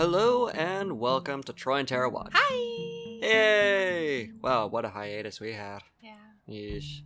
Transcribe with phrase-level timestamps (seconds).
[0.00, 2.32] Hello and welcome to Troy and Tara Watch.
[2.32, 3.18] Hi.
[3.20, 4.30] Yay!
[4.40, 5.80] Wow, what a hiatus we had.
[6.00, 6.14] Yeah.
[6.48, 7.02] Yeesh.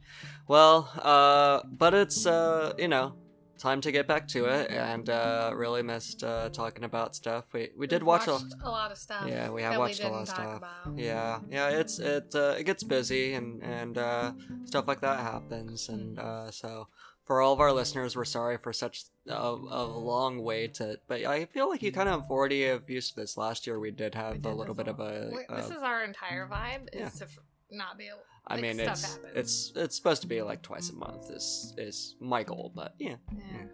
[0.47, 3.15] Well, uh, but it's, uh, you know,
[3.59, 7.47] time to get back to it, and, uh, really missed, uh, talking about stuff.
[7.53, 8.39] We, we did We've watch a.
[8.63, 9.27] a lot of stuff.
[9.27, 10.57] Yeah, we have watched we a lot of stuff.
[10.59, 10.97] About.
[10.97, 14.35] Yeah, yeah, it's, it, uh, it gets busy, and, and, uh,
[14.67, 16.87] stuff like that happens, and, uh, so.
[17.25, 20.75] For all of our listeners, we're sorry for such a, a long wait.
[20.75, 23.37] To, but I feel like you kind of already have used to this.
[23.37, 25.31] Last year, we did have We a little this bit of a.
[25.33, 26.89] Wait, uh, this is our entire vibe.
[26.93, 27.39] Is to f-
[27.71, 28.19] not be able.
[28.47, 29.33] I like, mean, stuff it's happens.
[29.35, 33.17] it's it's supposed to be like twice a month is is my goal, but yeah.
[33.33, 33.67] Yeah.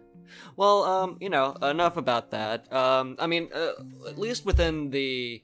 [0.55, 2.71] Well, um, you know, enough about that.
[2.71, 3.73] Um, I mean, uh,
[4.07, 5.43] at least within the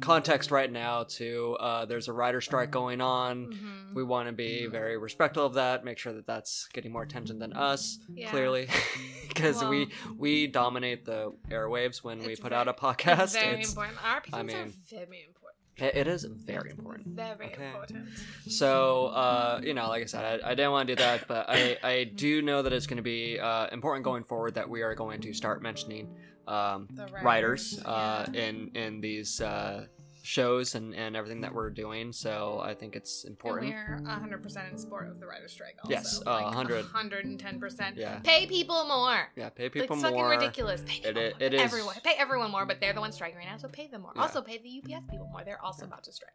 [0.00, 3.46] context right now, too, uh, there's a writer strike going on.
[3.46, 3.94] Mhm.
[3.94, 5.84] We want to be very respectful of that.
[5.84, 8.30] Make sure that that's getting more attention than us, Yeah.
[8.30, 8.68] clearly,
[9.28, 9.88] because we
[10.18, 13.22] we dominate the airwaves when we put very- out a podcast.
[13.24, 13.98] It's very It's- important.
[14.04, 14.72] Our opinions I mean, are
[15.06, 15.35] very important.
[15.78, 17.06] It- it is very important.
[17.16, 17.66] Very Okay.
[17.66, 18.08] important.
[18.48, 21.46] So, uh, you know, like I said, I, I didn't want to do that, but
[21.48, 24.82] I, I do know that it's going to be uh, important going forward that we
[24.82, 26.08] are going to start mentioning
[26.46, 28.40] um, The writers writers, uh, yeah.
[28.44, 29.86] in in these uh,
[30.26, 32.12] shows and, and everything that we're doing.
[32.12, 33.72] So I think it's And important.
[33.72, 35.90] we're 100% in support of the writer's strike also.
[35.92, 36.84] Yes, uh, like 100.
[36.86, 37.92] 110%.
[37.96, 38.18] Yeah.
[38.20, 39.28] Pay people more.
[39.36, 40.06] Yeah, pay people more.
[40.08, 40.82] it's fucking ridiculous.
[40.86, 41.42] Pay people It more.
[41.46, 41.94] it is- Everyone.
[42.02, 44.12] Pay everyone more, but they're the ones striking right now, so pay them more.
[44.16, 44.22] Yeah.
[44.22, 45.42] Also, pay the UPS people more.
[45.44, 46.32] They're also about to strike.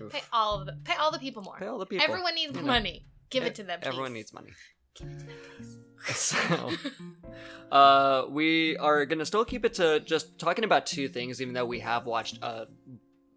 [0.00, 0.10] Oof.
[0.12, 1.56] Pay all of the pay all the people more.
[1.58, 2.04] Pay all the people.
[2.04, 2.66] Everyone needs you know.
[2.66, 3.06] money.
[3.30, 3.80] Give E- it to them.
[3.80, 3.88] Please.
[3.88, 4.50] Everyone needs money.
[4.94, 5.76] Give it to them, please.
[6.14, 6.70] So,
[7.72, 11.64] uh, we are gonna still keep it to just talking about two things, even though
[11.64, 12.66] we have watched a,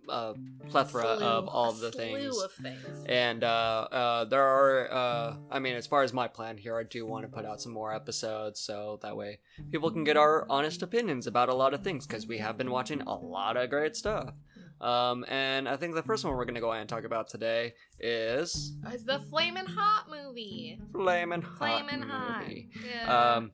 [0.09, 0.33] a
[0.69, 2.37] plethora Slew- of all of the things.
[2.61, 3.05] things.
[3.07, 6.83] And uh, uh, there are, uh, I mean, as far as my plan here, I
[6.83, 9.39] do want to put out some more episodes so that way
[9.71, 12.71] people can get our honest opinions about a lot of things because we have been
[12.71, 14.33] watching a lot of great stuff.
[14.79, 17.27] Um, and I think the first one we're going to go ahead and talk about
[17.29, 20.79] today is It's the Flamin' Hot movie.
[20.91, 22.41] Flamin' Hot Flamin' Hot.
[22.43, 22.69] Movie.
[22.87, 23.33] Yeah.
[23.35, 23.51] Um,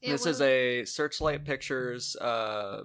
[0.00, 2.84] It this was- is a Searchlight Pictures uh,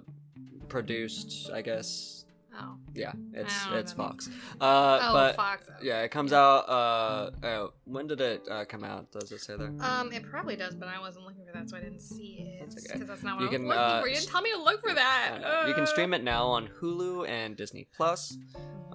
[0.68, 2.24] produced, I guess.
[2.58, 2.76] Oh.
[2.94, 4.28] Yeah, it's know it's Fox.
[4.60, 5.68] Uh, Oh, but Fox.
[5.82, 6.68] yeah, it comes out.
[6.68, 9.10] Uh, uh, when did it uh, come out?
[9.12, 9.72] Does it say there?
[9.80, 12.60] Um, it probably does, but I wasn't looking for that, so I didn't see it.
[12.70, 13.04] That's okay.
[13.04, 14.08] That's not what You I was can, looking uh, for.
[14.08, 15.66] You didn't tell me to look for that.
[15.68, 18.36] You can stream it now on Hulu and Disney Plus,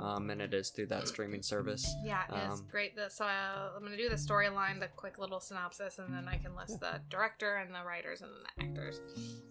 [0.02, 1.86] um, and it is through that streaming service.
[2.04, 2.96] Yeah, it's Um, great.
[2.96, 6.38] The, so uh, I'm gonna do the storyline, the quick little synopsis, and then I
[6.38, 9.00] can list the director and the writers and the actors.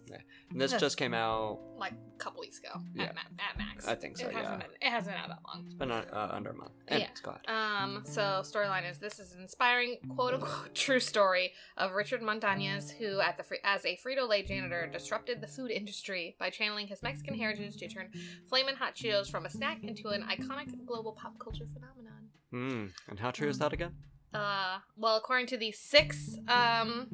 [0.07, 0.17] Yeah.
[0.49, 1.59] And this just came out.
[1.77, 3.05] Like a couple weeks ago, Yeah.
[3.05, 3.87] at, at max.
[3.87, 4.67] I think so, It hasn't yeah.
[4.67, 4.75] been.
[4.81, 5.63] It hasn't been out that long.
[5.65, 6.71] It's been uh, uh, under a month.
[6.87, 7.41] Anyways, go ahead.
[7.47, 12.91] Um, so storyline is this is an inspiring quote unquote true story of Richard Montañez,
[12.91, 17.01] who at the as a Frito Lay janitor disrupted the food industry by channeling his
[17.01, 18.09] Mexican heritage to turn
[18.49, 20.40] flamin' hot Cheetos from a snack into an iconic
[20.85, 22.29] global pop culture phenomenon.
[22.51, 22.85] Hmm.
[23.09, 23.93] And how true is that again?
[24.33, 27.07] Uh, well, according to the six um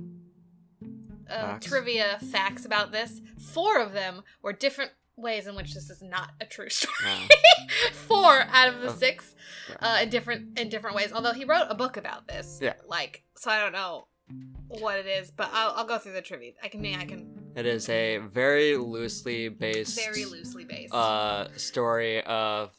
[1.29, 1.67] uh, Facts.
[1.67, 6.29] trivia facts about this, four of them were different ways in which this is not
[6.39, 7.27] a true story.
[7.91, 9.35] Four out of the Oh, six
[9.81, 11.11] uh, in different in different ways.
[11.11, 12.73] Although he wrote a book about this, Yeah.
[12.87, 14.07] Like, so I don't know
[14.67, 16.53] what it is, but I'll, I'll go through the trivia.
[16.63, 20.93] I can I can it is a very loosely based, very loosely based.
[20.93, 22.71] uh, story of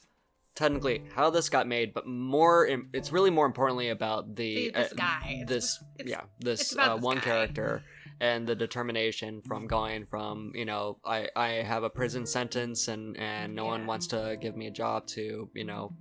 [0.58, 4.92] technically how this got made, but more, it's really more importantly about the, The- this
[4.92, 5.22] uh, guy.
[5.42, 7.22] It's- this it's- yeah this uh, this one guy.
[7.22, 7.82] character
[8.20, 13.16] and the determination from going from you know I I have a prison sentence and
[13.16, 15.92] and no one wants to give me a job to you know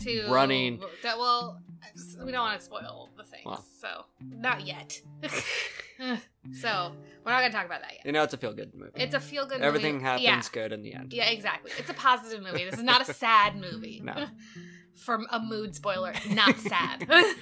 [0.00, 1.60] to running- That well,
[2.24, 3.64] we don't want to spoil the things, Well.
[3.80, 3.90] so
[4.20, 5.00] not yet.
[6.50, 6.92] so
[7.24, 8.04] we're not gonna talk about that yet.
[8.06, 8.90] you know it's a feel good movie.
[8.96, 9.58] It's a feel good.
[9.58, 9.66] Movie.
[9.66, 10.04] Everything movie.
[10.04, 10.62] happens Yeah.
[10.62, 11.12] good in the end.
[11.12, 11.70] Yeah, exactly.
[11.78, 12.64] It's a positive movie.
[12.64, 14.00] This is not a sad movie.
[14.02, 14.26] No.
[14.96, 17.06] From a mood spoiler, not sad.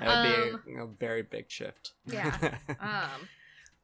[0.00, 0.06] That
[0.52, 1.92] would be a, a very big shift.
[2.08, 2.58] Um, yeah.
[2.80, 3.28] um,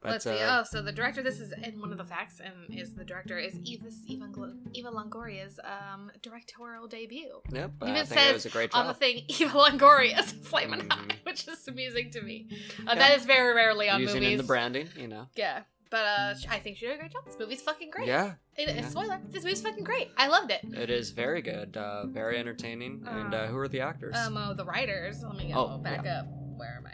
[0.05, 0.31] but let's see.
[0.39, 1.23] uh, Oh, so the director.
[1.23, 4.27] This is in one of the facts, and is the director is Eva Eva,
[4.73, 7.41] Eva Longoria's um, directorial debut.
[7.51, 10.81] yep, even I think says it was a great On the thing, Eva Longoria's Flamin'
[10.89, 10.93] Mhm.
[10.93, 12.47] Hot, which is amusing to me.
[12.51, 12.55] Uh,
[12.89, 12.95] Yeah.
[12.95, 14.33] That is very rarely on Using movies.
[14.33, 15.27] in the branding, you know.
[15.35, 17.25] Yeah, but uh, I think she did a great job.
[17.27, 18.07] This movie's fucking great.
[18.07, 18.89] Yeah, It- yeah.
[18.89, 20.11] Spoiler: This movie's fucking great.
[20.17, 20.61] I loved it.
[20.75, 23.05] it is very good, uh, very entertaining.
[23.07, 24.15] and uh, Uh, who are the actors?
[24.17, 25.23] Um, oh, the writers.
[25.23, 26.21] Let me go Oh, back yeah.
[26.21, 26.27] up.
[26.57, 26.93] Where am I?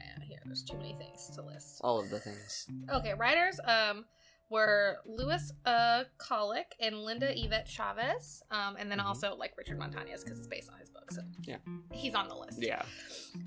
[0.50, 1.80] There's too many things to list.
[1.84, 2.66] All of the things.
[2.92, 3.60] Okay, writers.
[3.64, 4.04] Um,
[4.48, 9.04] were Lewis uh, Colick and Linda Yvette Chavez, um, and then Mhm.
[9.04, 11.58] also like Richard Montañez because it's based on his book, so Yeah.
[11.92, 12.60] he's on the list.
[12.60, 12.84] Yeah.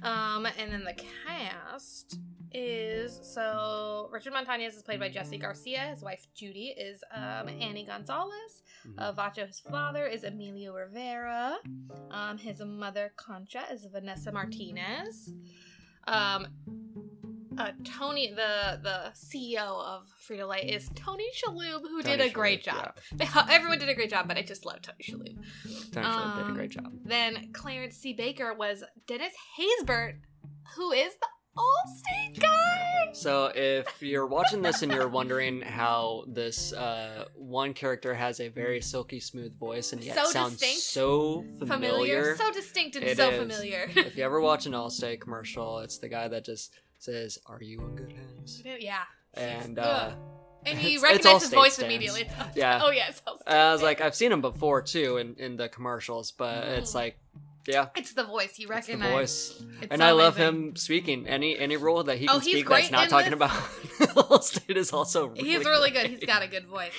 [0.02, 0.94] Um, and then the
[1.26, 2.20] cast
[2.54, 5.88] is so Richard Montañez is played by Jesse Garcia.
[5.88, 8.64] His wife Judy is um, Annie Gonzalez.
[8.88, 8.94] Mhm.
[8.98, 11.58] Uh, Vacho, his father, is Emilio Rivera.
[12.12, 15.34] Um, his mother Concha is Vanessa Martinez.
[16.08, 16.48] Um,
[17.58, 22.34] uh, Tony, the the CEO of Frito Lay, is Tony Shalhoub, who did Tony a
[22.34, 22.98] great job.
[23.14, 25.92] They, everyone did a great job, but I just love Tony Shalhoub.
[25.92, 26.92] Tony Shalhoub did a Um, great job.
[27.06, 28.14] Then Clarence C.
[28.14, 30.16] Baker was Dennis Haysbert,
[30.76, 31.28] who is the
[31.58, 33.10] Allstate guy.
[33.14, 38.48] So if you're watching this and you're wondering how this uh, one character has a
[38.48, 40.82] very silky smooth voice and yet So sounds distinct.
[40.82, 43.40] so familiar, so distinct and so is.
[43.40, 43.88] familiar.
[43.96, 47.80] if you ever watch an Allstate commercial, it's the guy that just says, "Are you
[47.82, 49.04] in good hands?" yeah,
[49.36, 50.12] And uh,
[50.66, 51.94] and you It's- it's his voice stands.
[51.94, 52.28] immediately.
[52.56, 52.82] Yeah.
[52.84, 53.54] Oh yeah, it's Allstate.
[53.54, 56.78] I was like, I've seen him before too in in the commercials, but Mm.
[56.80, 57.18] it's like,
[57.68, 59.64] yeah, it's the voice you it's the voice.
[59.82, 60.56] It's and so I love amazing.
[60.70, 63.32] him speaking any any role that he Oh, can he's speak that's great not talking
[63.32, 63.36] this.
[63.38, 63.52] about
[64.30, 66.08] Allstate is also really He's really good.
[66.08, 66.92] He's got a good voice.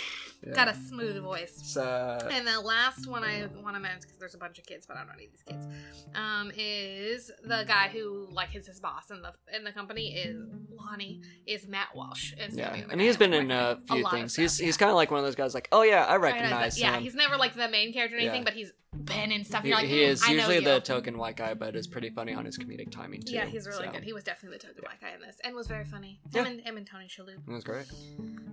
[0.46, 0.52] Yeah.
[0.52, 1.74] Got a smooth voice.
[1.74, 4.84] Uh, And the last one I want to mention because there's a bunch of kids,
[4.86, 5.66] but I don't know any of these kids.
[6.14, 10.36] Um, is the guy who like is his boss in the in the company is
[10.70, 12.34] Lonnie is Matt Walsh.
[12.34, 14.34] Is yeah, and he's been in a few things.
[14.34, 14.66] stuff, he's yeah.
[14.66, 16.80] he's kind of like one of those guys, like, oh yeah, I I recognize recognize.
[16.80, 18.44] Yeah, he's never like the main character or anything, Yeah.
[18.44, 19.62] but he's been and stuff.
[19.62, 22.10] He, You're like, he "Mm, is usually you." the token white guy, but is pretty
[22.10, 23.34] funny on his comedic timing too.
[23.34, 24.04] Yeah, he's really so, good.
[24.04, 26.20] He was definitely the token white guy in this, and was very funny.
[26.32, 26.46] Yeah.
[26.46, 27.46] And him and Tony Shalhoub.
[27.46, 27.86] It was great.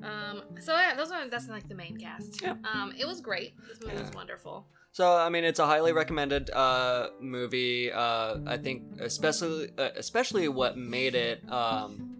[0.03, 2.41] Um, so yeah, those are that's like the main cast.
[2.41, 2.55] Yeah.
[2.73, 3.53] Um, it was great.
[3.67, 4.65] This movie was wonderful.
[4.93, 7.91] So I mean, it's a highly recommended uh, movie.
[7.91, 12.15] Uh, I think, especially uh, especially what made it um,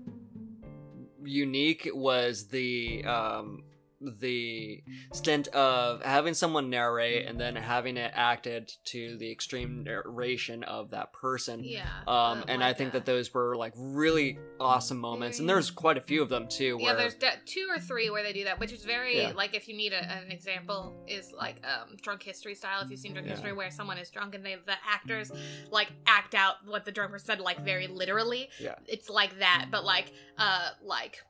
[1.24, 3.64] unique was the um,
[4.20, 4.84] the
[5.14, 10.90] stint of having someone narrate and then having it acted to the extreme narration of
[10.92, 11.64] that person.
[11.64, 11.86] Yeah.
[12.08, 15.98] Um, and I think uh, that those were like really awesome moments, and there's quite
[15.98, 16.78] a few of them too.
[16.80, 19.34] Yeah, there's de- two or three where they do that, which is very Yeah.
[19.36, 22.82] like if you need a, an example is like um, drunk history style.
[22.82, 23.34] If you've seen drunk Yeah.
[23.34, 25.32] history, where someone is drunk and they the actors
[25.70, 28.50] like act out what the drunk person said like very literally.
[28.60, 28.76] Yeah.
[28.88, 31.24] it's like that, but like uh like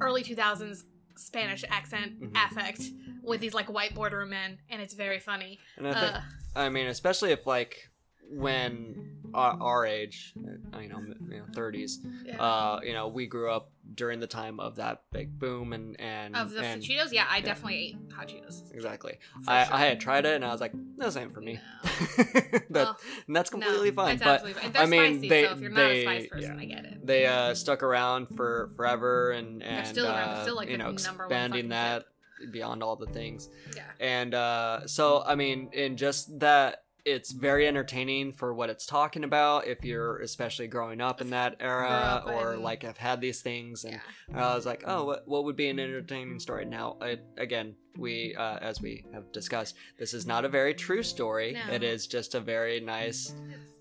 [0.00, 0.84] early two thousands
[1.20, 2.46] Spanish accent Mhm.
[2.46, 2.82] affect
[3.22, 5.60] with these like white border men, and it's very funny.
[5.76, 6.20] and I think Uh,
[6.56, 7.89] I mean, especially if like
[8.30, 10.32] when our, our age,
[10.74, 12.40] uh, you know, you know, thirties, yeah.
[12.42, 16.36] uh, you know, we grew up during the time of that big boom and and
[16.36, 17.44] of the and Cheetos, yeah, I yeah.
[17.44, 18.72] definitely ate hot Cheetos.
[18.72, 19.18] exactly.
[19.48, 19.74] I, sure.
[19.74, 21.58] I had tried it and I was like, this ain't for me.
[21.84, 22.24] No.
[22.52, 22.96] but Well,
[23.26, 24.14] and that's no, completely fine.
[24.14, 24.72] it's But fine.
[24.76, 26.60] I mean, spicy, they- so if you're not a they- spice person, yeah.
[26.62, 27.06] I get it.
[27.06, 30.28] they uh, stuck around for forever and and still around.
[30.30, 32.04] Uh, still, like, you know expanding that
[32.52, 33.48] beyond all the things.
[33.76, 33.82] Yeah.
[34.00, 39.24] and uh, so I mean, in just that, it's very entertaining for what it's talking
[39.24, 39.66] about.
[39.66, 44.00] If you're especially growing up in that era, or like have had these things, and
[44.30, 44.50] Yeah.
[44.50, 46.64] I was like, oh, what, what would be an entertaining story?
[46.64, 51.02] Now, I, again, we uh, as we have discussed, this is not a very true
[51.02, 51.52] story.
[51.52, 51.72] No.
[51.74, 53.34] It is just a very nice.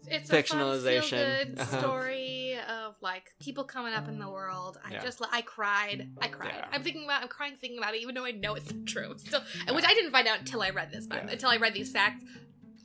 [0.07, 1.59] It's, it's Fictionalization.
[1.59, 4.79] a fun, story of like people coming up in the world.
[4.83, 5.03] I Yeah.
[5.03, 6.09] just I cried.
[6.21, 6.53] I cried.
[6.55, 6.65] Yeah.
[6.71, 7.21] I'm thinking about.
[7.21, 9.13] I'm crying thinking about it, even though I know it's not true.
[9.17, 9.41] Still,
[9.71, 11.05] which I didn't find out until I read this.
[11.05, 12.23] But until I read these facts.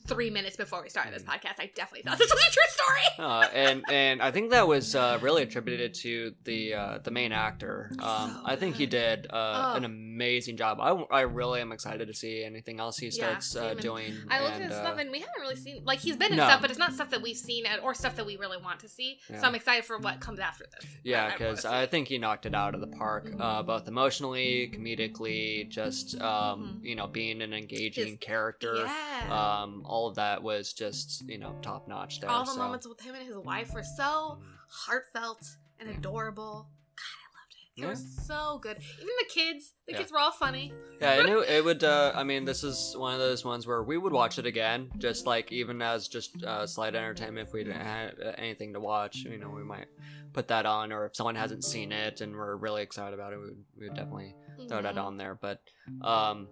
[0.06, 1.28] Three minutes before we started this Mm.
[1.32, 3.00] podcast, I definitely thought this was a true story.
[3.16, 7.30] Uh, and and I think that was uh, really attributed to the uh, the main
[7.32, 7.90] actor.
[8.00, 9.76] Um, So I think he did uh, Oh.
[9.76, 10.78] an amazing job.
[10.80, 14.12] I, I really am excited to see anything else he Yeah, starts uh, doing.
[14.28, 16.32] I looked and, at his uh, stuff and we haven't really seen like he's been
[16.32, 16.44] in No.
[16.48, 18.88] stuff, but it's not stuff that we've seen or stuff that we really want to
[18.88, 19.20] see.
[19.30, 19.40] Yeah.
[19.40, 20.90] So I'm excited for what comes after this.
[21.04, 21.64] Yeah, I- I because.
[21.64, 26.80] I think he knocked it out of the park, uh, both emotionally, comedically, just um,
[26.82, 26.84] Mhm.
[26.88, 28.74] you know, being an engaging His- character.
[28.84, 29.60] yeah.
[29.62, 32.28] Um, all of that was just you know top notch there.
[32.30, 32.58] All the so.
[32.58, 34.44] moments with him and his wife were so Mhm.
[34.68, 35.44] heartfelt
[35.78, 35.96] and Yeah.
[35.98, 36.68] adorable.
[36.96, 37.80] God, I loved it.
[37.80, 37.88] It Yeah.
[37.90, 38.76] was so good.
[38.78, 39.98] Even the kids, the Yeah.
[39.98, 40.72] kids were all funny.
[41.00, 41.84] Yeah, I knew it would.
[41.84, 44.90] Uh, I mean, this is one of those ones where we would watch it again,
[44.98, 47.46] just like even as just uh, slight entertainment.
[47.48, 49.88] If we didn't have anything to watch, you know, we might
[50.32, 53.36] put that on, or if someone hasn't seen it and we're really excited about it,
[53.38, 54.34] we would, we would definitely
[54.68, 55.04] throw that Mhm.
[55.04, 55.34] on there.
[55.40, 55.60] But
[56.02, 56.48] um,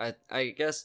[0.00, 0.84] I I guess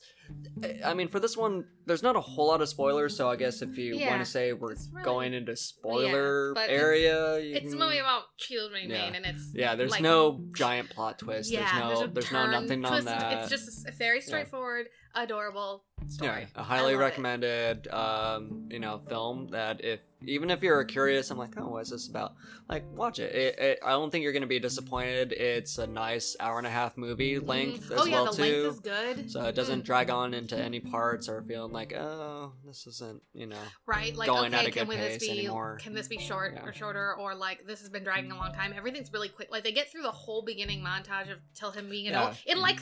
[0.84, 3.16] I- mean for this one, there's not a whole lot of spoilers.
[3.16, 6.68] So I guess if you Yeah, want to say we're really- going into spoiler it's-
[6.70, 9.06] area, It's a can- movie about children, Yeah.
[9.14, 11.50] and it's Yeah, there's like- no giant plot twist.
[11.50, 13.44] yeah, there's no a there's no nothing on that.
[13.44, 16.42] It's just a very straightforward, adorable story.
[16.42, 17.00] Yeah, a highly I it.
[17.00, 21.84] recommended, um, you know, film that if even if you're curious, I'm like, oh, what
[21.84, 22.34] is this about?
[22.68, 23.36] Like, watch it.
[23.36, 25.34] it, it I don't think you're gonna be disappointed.
[25.34, 27.48] It's a nice hour and a half movie Mhm.
[27.48, 28.42] length oh as yeah, well the too.
[28.64, 29.32] length is good.
[29.32, 29.86] so it doesn't Mm.
[29.86, 33.62] drag on into any parts or feeling like, oh, this isn't, you know.
[33.86, 35.78] right like going at okay a can good we this be anymore.
[35.82, 36.66] can this be short Yeah.
[36.66, 39.64] or shorter or like this has been dragging a long time everything's really quick like
[39.64, 42.22] they get through the whole beginning montage of till him being Yeah.
[42.30, 42.80] adult in like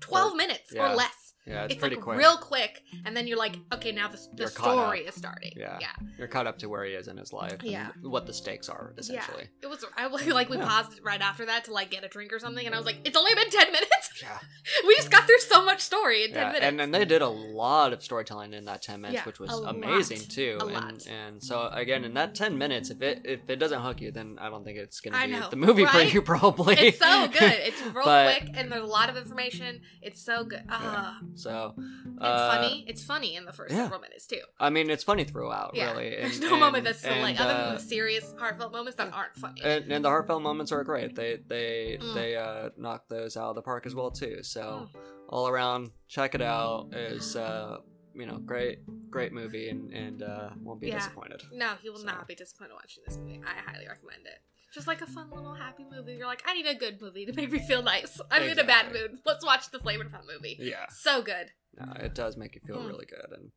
[0.00, 0.92] 12 minutes yeah.
[0.92, 1.14] or less
[1.46, 2.18] Yeah, it's, it's, pretty like quick.
[2.18, 5.78] real quick and then you're like okay now the, the story is starting Yeah.
[5.80, 7.52] yeah You're caught up to where he is in his life.
[7.60, 7.88] and Yeah.
[8.02, 9.48] what the stakes are essentially.
[9.62, 10.66] it was i like we Yeah.
[10.66, 12.98] paused right after that to like get a drink or something and i was like
[13.04, 14.38] it's only been 10 minutes Yeah.
[14.86, 17.22] we just got through so much story in 10 Yeah, minutes and then they did
[17.22, 19.74] a lot of storytelling in that ten minutes, Yeah, which was a lot.
[19.74, 20.58] amazing too.
[20.60, 21.06] A and lot.
[21.06, 24.36] and so again, in that ten minutes, if it if it doesn't hook you, then
[24.40, 26.22] I don't think it's gonna be know, the movie for you.
[26.34, 26.74] Probably.
[26.76, 30.44] it's so good it's real But- quick and there's a lot of information it's so
[30.44, 32.84] good uh, so, It's uh, funny.
[32.86, 33.84] It's funny in the first yeah.
[33.84, 34.40] several minutes too.
[34.58, 36.10] I mean, it's funny throughout, Yeah, really.
[36.10, 38.72] there's and- no moment and- that's so like and, other uh, than the serious, heartfelt
[38.72, 39.60] moments that aren't funny.
[39.62, 41.14] and, and the heartfelt moments are great.
[41.16, 42.14] They they Mm.
[42.14, 44.42] they uh, knock those out of the park as well too.
[44.42, 45.00] So Mm.
[45.28, 46.92] all around, check it out.
[46.94, 47.78] Is uh,
[48.14, 48.78] you know great
[49.10, 50.98] great movie and and uh, won't be Yeah.
[50.98, 51.42] disappointed.
[51.52, 53.40] no, he will so- not be disappointed watching this movie.
[53.46, 54.40] I highly recommend it.
[54.72, 56.12] Just like a fun little happy movie.
[56.14, 58.20] You're like, I need a good movie to make me feel nice.
[58.30, 59.18] I'm in a bad mood.
[59.26, 60.56] Let's watch the Flavor Fun movie.
[60.60, 61.50] Yeah, So good.
[61.74, 62.86] no, it does make you feel Mm.
[62.86, 63.50] really good and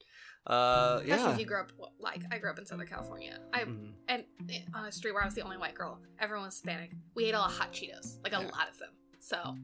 [0.47, 1.33] uh, Especially yeah.
[1.33, 3.37] if you grew up like I grew up in Southern California.
[3.53, 3.93] I Mhm.
[4.09, 6.01] and eh, on a street where I was the only white girl.
[6.19, 6.91] Everyone was Hispanic.
[7.15, 8.49] We ate a lot of hot Cheetos, like a Yeah.
[8.49, 8.89] lot of them.
[9.23, 9.55] So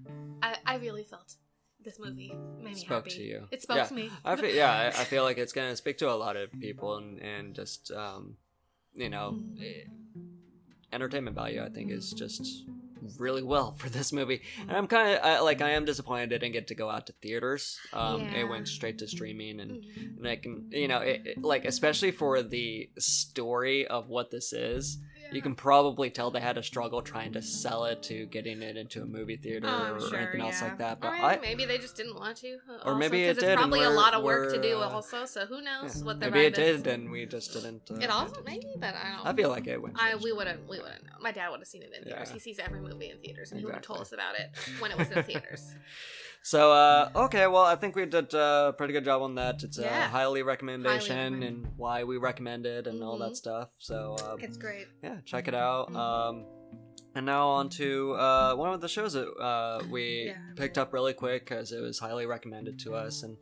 [0.41, 1.35] I, I really felt
[1.83, 3.17] this movie made me Spoke happy.
[3.17, 3.47] to you.
[3.51, 3.83] It spoke Yeah.
[3.85, 4.09] to me.
[4.23, 6.95] I feel, yeah, I, I feel like it's gonna speak to a lot of people
[6.97, 8.37] and and just um,
[8.95, 9.61] you know, Mm.
[9.61, 9.83] eh,
[10.93, 11.61] entertainment value.
[11.61, 12.63] I think is just
[13.17, 14.41] really well for this movie.
[14.61, 17.13] And I'm kind of like I am disappointed it didn't get to go out to
[17.21, 17.77] theaters.
[17.93, 18.39] Um, Yeah.
[18.41, 19.71] it went straight to streaming and.
[19.83, 20.17] Mhm.
[20.17, 24.51] And I can, you know, it, it- like especially for the story of what this
[24.53, 24.97] is,
[25.31, 28.77] you can probably tell they had a struggle trying to sell it to getting it
[28.77, 30.99] into a movie theater Oh, or sure, anything else like that.
[30.99, 32.57] But maybe, I, maybe they just didn't want to.
[32.69, 34.77] uh, Or also, maybe it 'cause did, It's probably a lot of work to do.
[34.77, 36.81] Also, so who knows yeah, what the maybe it is.
[36.83, 37.89] did, and we just didn't.
[37.91, 39.27] Uh, It also maybe, but I don't.
[39.27, 39.95] I feel like it went.
[39.99, 41.11] I we wouldn't we wouldn't know.
[41.21, 42.27] My dad would have seen it in theaters.
[42.29, 42.33] Yeah.
[42.33, 44.91] He sees every movie in theaters, and he would have told us about it when
[44.91, 45.63] it was in theaters.
[46.43, 49.61] So uh, okay, well I think we did a pretty good job on that.
[49.63, 51.43] It's a highly recommendation recommend.
[51.43, 53.35] and why we recommend it and all that Mhm.
[53.35, 53.69] stuff.
[53.77, 54.87] So uh, It's great.
[55.03, 55.91] yeah, check it out.
[55.91, 55.95] Mhm.
[55.97, 56.45] Um,
[57.15, 60.37] and now on to uh, one of the shows that uh, we Yeah.
[60.55, 63.35] picked up really quick because it was highly recommended to us and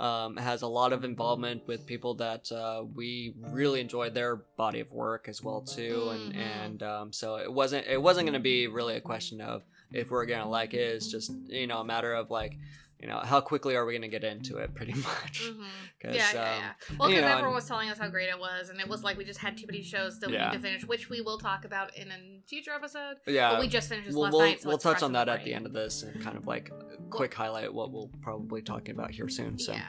[0.00, 4.80] um, has a lot of involvement with people that uh, we really enjoyed their body
[4.80, 6.08] of work as well too.
[6.10, 6.36] And Mhm.
[6.38, 9.62] and um, so it wasn't it wasn't going to be really a question of
[9.92, 10.80] if we're gonna like it.
[10.96, 12.58] It's just you know a matter of like
[13.00, 15.42] you know how quickly are we gonna get into it pretty much.
[15.44, 15.62] hmm
[16.00, 16.72] 'Cause, Yeah, yeah, um, yeah.
[16.98, 19.24] Well, because everyone was telling us how great it was, and it was like we
[19.24, 21.96] just had too many shows that we need to finish, which we will talk about
[21.96, 23.16] in a future episode.
[23.26, 25.28] yeah, but we just finished this we'll, last we'll, night, so we'll touch on that
[25.28, 26.70] at the end of this and kind of like
[27.10, 29.58] quick highlight what we'll probably talking about here soon.
[29.58, 29.84] So, Yeah.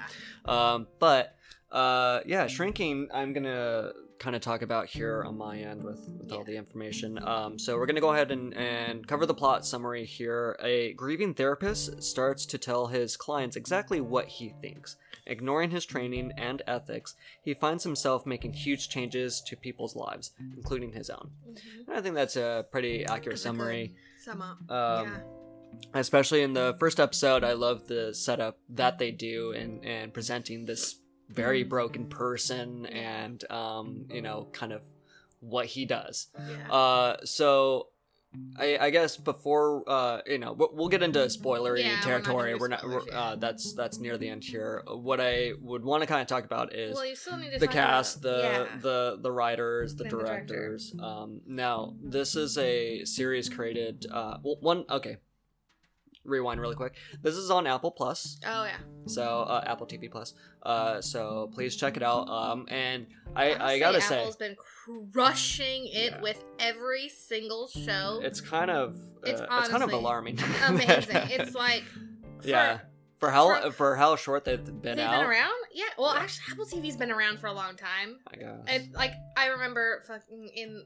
[0.45, 1.35] um, but
[1.71, 3.09] uh, yeah, shrinking.
[3.13, 7.17] I'm gonna kind of talk about here on my end with with all the information.
[7.25, 10.57] Um, so we're gonna go ahead and and cover the plot summary here.
[10.61, 14.97] A grieving therapist starts to tell his clients exactly what he thinks.
[15.25, 20.91] Ignoring his training and ethics, he finds himself making huge changes to people's lives, including
[20.91, 21.31] his own.
[21.47, 21.87] Mhm.
[21.87, 23.95] And I think that's a pretty accurate summary.
[24.23, 24.57] Sum up.
[24.71, 25.21] Um, yeah.
[25.93, 30.65] especially in the first episode i love the setup that they do in and presenting
[30.65, 30.95] this
[31.29, 31.69] very Mm.
[31.69, 34.81] broken person and um you know kind of
[35.41, 36.71] what he does Yeah.
[36.73, 37.87] uh so
[38.59, 42.03] I, I guess before uh you know we'll, we'll get into spoilery Yeah, we're not
[42.03, 46.01] territory we're not we're, uh, that's that's near the end here what i would want
[46.03, 48.41] to kind of talk about is well, you still need to the cast, about- the
[48.43, 48.79] yeah.
[48.81, 50.53] the the writers, the And the director.
[50.55, 50.93] directors.
[50.99, 54.05] um, now this is a series created.
[54.11, 55.17] Uh, well, one okay.
[56.25, 56.95] Rewind really quick.
[57.21, 58.77] This is on Apple Plus, Oh yeah.
[59.07, 60.33] so uh, Apple TV Plus.
[60.63, 62.27] Uh, so please check it out.
[62.29, 64.55] Um, and I I gotta say, Apple's been
[65.13, 66.21] crushing it Yeah.
[66.21, 68.19] with every single show.
[68.23, 70.39] it's kind of uh, It's it's, kind of honestly alarming.
[70.67, 71.07] amazing.
[71.11, 72.79] it's like for, yeah.
[73.19, 75.53] For how for- for how short they've been they've out, been around.
[75.73, 75.85] Yeah.
[75.97, 76.21] Well, Yeah.
[76.21, 78.17] actually, Apple TV's been around for a long time.
[78.31, 78.59] I guess.
[78.67, 80.85] And like I remember fucking in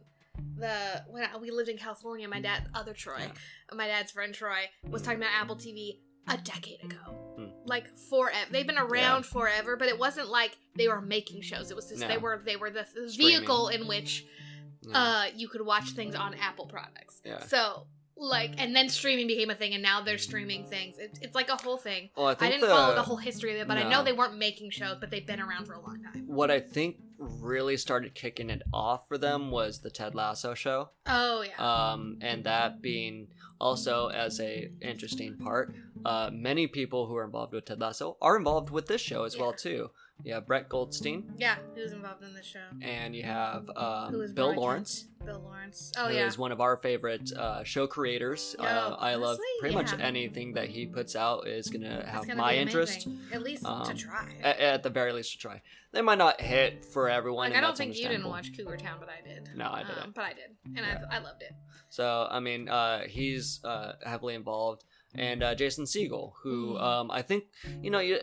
[0.58, 3.32] the when I, we lived in California, my dad, other Troy, Yeah.
[3.76, 6.96] my dad's friend Troy, was talking about Apple TV a decade ago.
[7.38, 7.46] Hmm.
[7.66, 8.48] Like forever.
[8.52, 11.70] They've been around forever, but it wasn't like they were making shows.
[11.72, 12.08] It was just No.
[12.08, 12.86] they were they were the,
[13.18, 14.26] vehicle in which
[14.82, 14.98] Yeah.
[14.98, 17.22] uh you could watch things on Apple products.
[17.26, 17.44] Yeah.
[17.46, 20.96] So like and then streaming became a thing and now they're streaming things.
[21.00, 22.10] It's, it's like a whole thing.
[22.16, 24.14] Well, I i didn't the, follow the whole history of it but i know they
[24.14, 26.24] weren't making shows but they've been around for a long time.
[26.28, 30.90] What I think really started kicking it off for them was the Ted Lasso show.
[31.08, 31.92] oh yeah.
[31.92, 33.28] Um, and that being
[33.60, 35.74] also as a interesting part
[36.06, 39.38] uh, many people who are involved with ted lasso are involved with this show as
[39.38, 39.90] well too
[40.24, 41.34] you have brett goldstein.
[41.38, 42.60] Yeah who's involved in the show.
[42.82, 45.06] And you have um, bill lawrence.
[45.26, 45.92] Bill lawrence.
[45.98, 46.28] Oh who yeah.
[46.28, 48.56] is one of our favorite uh, show creators.
[48.60, 52.40] Uh, i love honestly, pretty much anything that he puts out is gonna have gonna
[52.40, 53.08] my interest.
[53.32, 54.28] At least to Um, try.
[54.42, 55.62] at, at the very least to try.
[55.92, 58.98] They might not hit for everyone like i don't think you didn't watch cougar town
[59.00, 59.50] but i did.
[59.56, 60.04] No, I didn't.
[60.04, 60.56] um, but i did.
[60.66, 61.04] And Yeah.
[61.12, 61.54] I, I loved it.
[61.90, 64.84] So I mean, uh, he's uh, heavily involved,
[65.16, 66.82] and uh, Jason Segel, who Mhm.
[66.82, 67.46] um, I think
[67.82, 68.20] you know you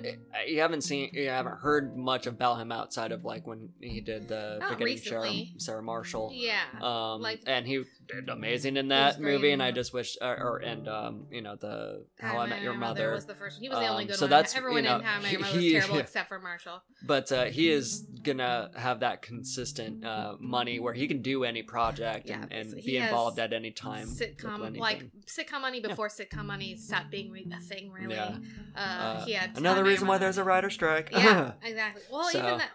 [0.47, 4.29] you haven't seen you haven't heard much about him outside of like when he did
[4.29, 5.55] the Not Sarah, recently.
[5.59, 6.31] Sarah Marshall.
[6.33, 10.17] yeah Um, like- and he did amazing in that great movie, and I just wish,
[10.21, 13.13] or, or and um, you know the How I Met Your was Mother.
[13.13, 13.63] Was the first one.
[13.63, 14.31] He was the only Um, good so one.
[14.31, 16.39] that's, Everyone you know, in How I Met Your Mother was he- terrible except for
[16.41, 16.83] Marshall.
[17.07, 21.63] But uh, he is gonna have that consistent uh, money where he can do any
[21.63, 24.07] project Yeah, and, and be involved at any time.
[24.07, 27.91] Sitcom like sitcom money before sitcom money stopped being re- a thing.
[27.93, 28.37] Really, Yeah.
[28.77, 31.11] uh, Uh, he had Another How I Met reason why there's a writer strike.
[31.13, 32.03] yeah, exactly.
[32.11, 32.71] Well, So- even that,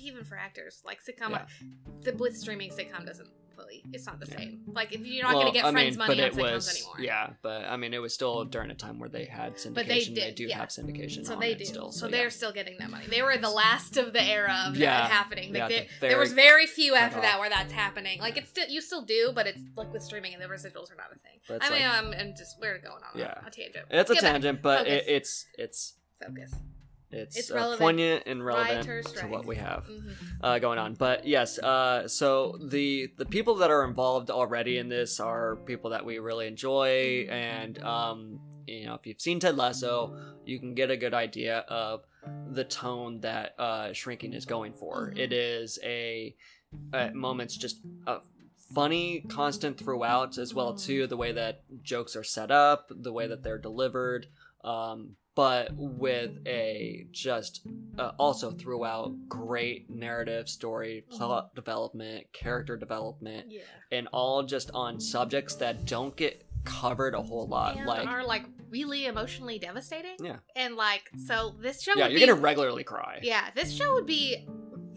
[0.00, 1.46] even for actors, like sitcom, Yeah.
[2.02, 3.28] the with streaming sitcom doesn't
[3.92, 4.36] It's not the Yeah.
[4.38, 4.62] same.
[4.66, 6.52] Like if you're not Well, gonna get I Friends mean, money but on it sitcoms
[6.54, 6.94] was, anymore.
[7.00, 9.74] Yeah, but I mean, it was still during a time where they had syndication.
[9.74, 10.58] But they did, do yeah.
[10.58, 11.26] have syndication.
[11.26, 11.64] So they do.
[11.64, 12.28] Still, so so, they're yeah.
[12.28, 13.06] still getting that money.
[13.06, 15.52] They were the last of the era of that happening.
[15.52, 18.20] Like Yeah, they- the there was very few after that where that's happening.
[18.20, 20.96] Like it's still you still do, but it's like with streaming and the residuals are
[20.96, 21.40] not a thing.
[21.48, 23.38] But I mean, like- um, I'm, I'm just we're going on Yeah.
[23.46, 23.86] a, tangent.
[23.90, 24.32] It's a Get back.
[24.32, 26.52] tangent, but it, it's it's Focus.
[27.10, 30.14] It's, It's uh, poignant and relevant to what we have Mhm.
[30.42, 30.94] uh, going on.
[30.94, 35.90] But yes, uh, so the the people that are involved already in this are people
[35.90, 40.74] that we really enjoy, and um, you know, if you've seen Ted Lasso, you can
[40.74, 42.04] get a good idea of
[42.52, 45.12] the tone that uh, Shrinking is going for.
[45.12, 45.18] Mhm.
[45.18, 46.34] It is a
[46.92, 48.18] at moments just a
[48.74, 53.28] funny constant throughout as well too the way that jokes are set up the way
[53.28, 54.26] that they're delivered
[54.66, 57.66] um, but with a just
[57.98, 63.60] uh, also throughout great narrative story plot development character development Yeah.
[63.92, 68.24] and all just on subjects that don't get covered a whole lot and like are
[68.24, 70.16] like really emotionally devastating.
[70.20, 70.38] Yeah.
[70.56, 74.06] And like so this show yeah you're be gonna regularly cry Yeah, this show would
[74.06, 74.48] be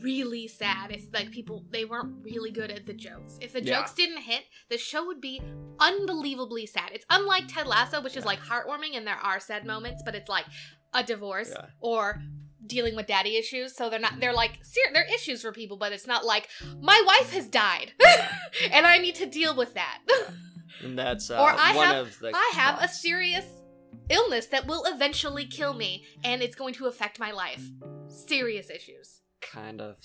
[0.02, 3.38] really sad if like people they weren't really good at the jokes.
[3.42, 3.80] If the Yeah.
[3.80, 5.42] jokes didn't hit, the show would be
[5.80, 6.92] unbelievably sad.
[6.94, 10.30] It's unlike Ted Lasso, which is like heartwarming and there are sad moments, but it's
[10.30, 10.46] like
[10.94, 11.68] a divorce Yeah.
[11.80, 12.22] or
[12.66, 13.76] dealing with daddy issues.
[13.76, 16.50] So they're not they're like ser- they're issues for people, but it's not like
[16.82, 17.94] my wife has died
[18.72, 20.00] and I need to deal with that.
[20.84, 23.46] and that's uh, Or I one have- of the I have a serious
[24.10, 27.64] illness that will eventually kill me and it's going to affect my life.
[28.08, 29.19] Serious issues.
[29.42, 29.96] Kind of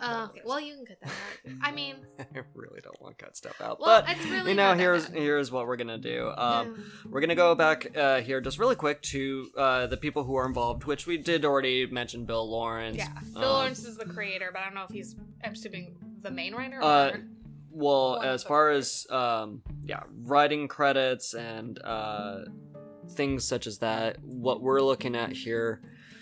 [0.00, 1.52] Uh, okay, well, you can cut that out.
[1.62, 3.80] I mean, I really don't want to cut stuff out.
[3.80, 6.32] well, but it's really you know, here's here's what we're gonna do.
[6.36, 10.36] Um, we're gonna go back uh, here just really quick to uh, the people who
[10.36, 12.24] are involved, which we did already mention.
[12.24, 12.96] Bill Lawrence.
[12.96, 15.96] yeah, Bill um, Lawrence is the creator, but I don't know if he's I'm assuming
[16.22, 16.82] the main writer.
[16.82, 17.12] Uh.
[17.72, 22.40] Well, One as far as um, yeah, writing credits and uh,
[23.10, 25.80] things such as that, what we're looking at here.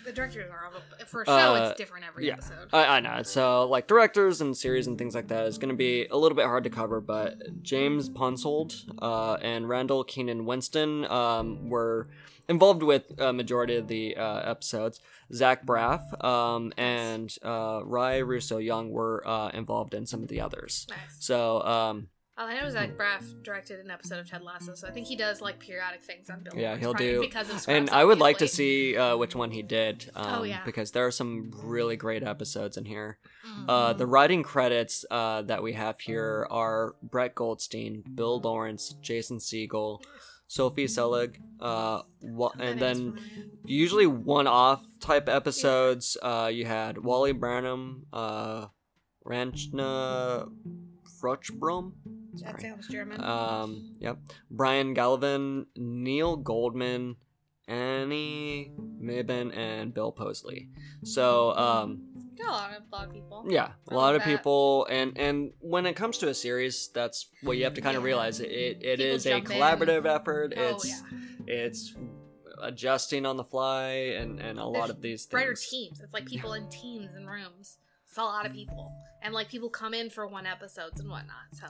[0.09, 1.31] The directors are all- for a show.
[1.31, 2.33] uh, it's different every yeah.
[2.33, 2.69] episode.
[2.73, 3.21] I, I know.
[3.21, 6.35] So, like directors and series and things like that is going to be a little
[6.35, 12.07] bit hard to cover, but James Ponsoldt uh, and Randall Keenan Winston um, were
[12.47, 14.99] involved with a majority of the uh, episodes.
[15.31, 20.41] Zach Braff um, and uh, Ry Russo Young were uh, involved in some of the
[20.41, 20.87] others.
[20.89, 20.97] nice.
[21.19, 22.07] So, um,
[22.47, 25.15] I know is that Braff directed an episode of Ted Lasso, so I think he
[25.15, 26.53] does like periodic things on Bill.
[26.55, 29.51] Yeah, Lawrence, he'll do- because of and I would like to see uh, which one
[29.51, 30.09] he did.
[30.15, 30.63] Um, Oh, yeah.
[30.65, 33.17] Because there are some really great episodes in here.
[33.45, 33.65] Mhm.
[33.67, 39.37] Uh, the writing credits uh, that we have here are Brett Goldstein, Bill Lawrence, Jason
[39.39, 40.01] Segel,
[40.47, 43.19] Sophie Selig, uh, wa- and then
[43.65, 46.17] usually one-off type episodes.
[46.21, 48.67] Uh, you had Wally Branham, uh,
[49.25, 50.49] Ranchna
[51.21, 51.91] Fruchbrum.
[52.43, 53.21] That sounds German.
[53.23, 54.17] Um, yep.
[54.49, 57.15] Brian Gallivan, Neil Goldman,
[57.67, 60.69] Annie Mebane, and Bill Posley.
[61.03, 62.01] So, um,
[62.41, 63.45] a lot of, lot of people.
[63.47, 64.27] yeah, a lot of that.
[64.27, 67.97] people, and and when it comes to a series, that's what you have to kind
[67.97, 68.39] of realize.
[68.39, 69.57] It it People is a jump in.
[69.57, 70.53] collaborative effort.
[70.57, 71.01] Oh it's yeah.
[71.47, 71.95] it's
[72.61, 75.67] adjusting on the fly, and and a lot of these things.
[75.67, 75.99] teams.
[75.99, 77.77] It's like people in teams and rooms.
[78.07, 81.53] It's a lot of people, and like people come in for one episodes and whatnot.
[81.53, 81.67] So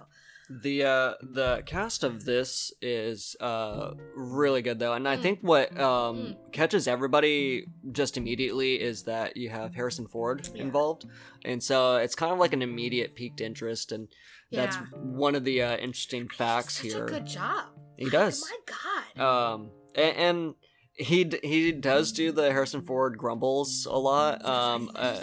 [0.49, 5.21] The uh the cast of this is uh really good though, and I Mm.
[5.21, 10.63] think what um catches everybody just immediately is that you have Harrison Ford Yeah.
[10.63, 11.05] involved,
[11.45, 14.07] and so it's kind of like an immediate peaked interest, and
[14.51, 17.05] that's one of the uh, interesting facts here.
[17.05, 17.65] a good job.
[17.97, 18.41] He does.
[18.41, 19.53] My God.
[19.53, 20.55] Um, and, and
[20.95, 24.43] he d- he does do the Harrison Ford grumbles a lot.
[24.43, 25.21] Um, uh,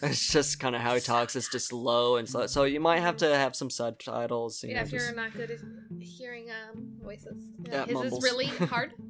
[0.00, 0.12] talks.
[0.12, 1.36] it's just kind of how he talks.
[1.36, 2.46] It's just low and slow.
[2.46, 4.62] So you might have to have some subtitles.
[4.62, 5.58] You yeah, know, if just- you're not good at
[6.00, 8.18] hearing um voices, Yeah, his mumbles.
[8.18, 8.92] is really hard.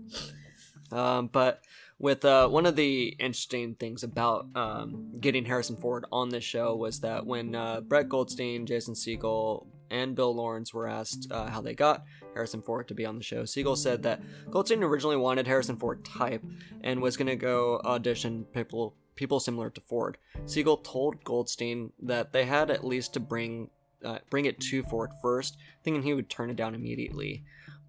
[0.92, 1.60] Um, but
[1.98, 6.76] with uh, one of the interesting things about um, getting Harrison Ford on this show
[6.76, 11.60] was that when uh, Brett Goldstein, Jason Segel, and Bill Lawrence were asked uh, how
[11.62, 15.46] they got Harrison Ford to be on the show, Segel said that Goldstein originally wanted
[15.48, 16.44] Harrison Ford type
[16.82, 20.18] and was going to go audition people people similar to Ford.
[20.44, 23.70] Segel told Goldstein that they had at least to bring
[24.04, 27.42] uh, bring it to Ford first, thinking he would turn it down immediately.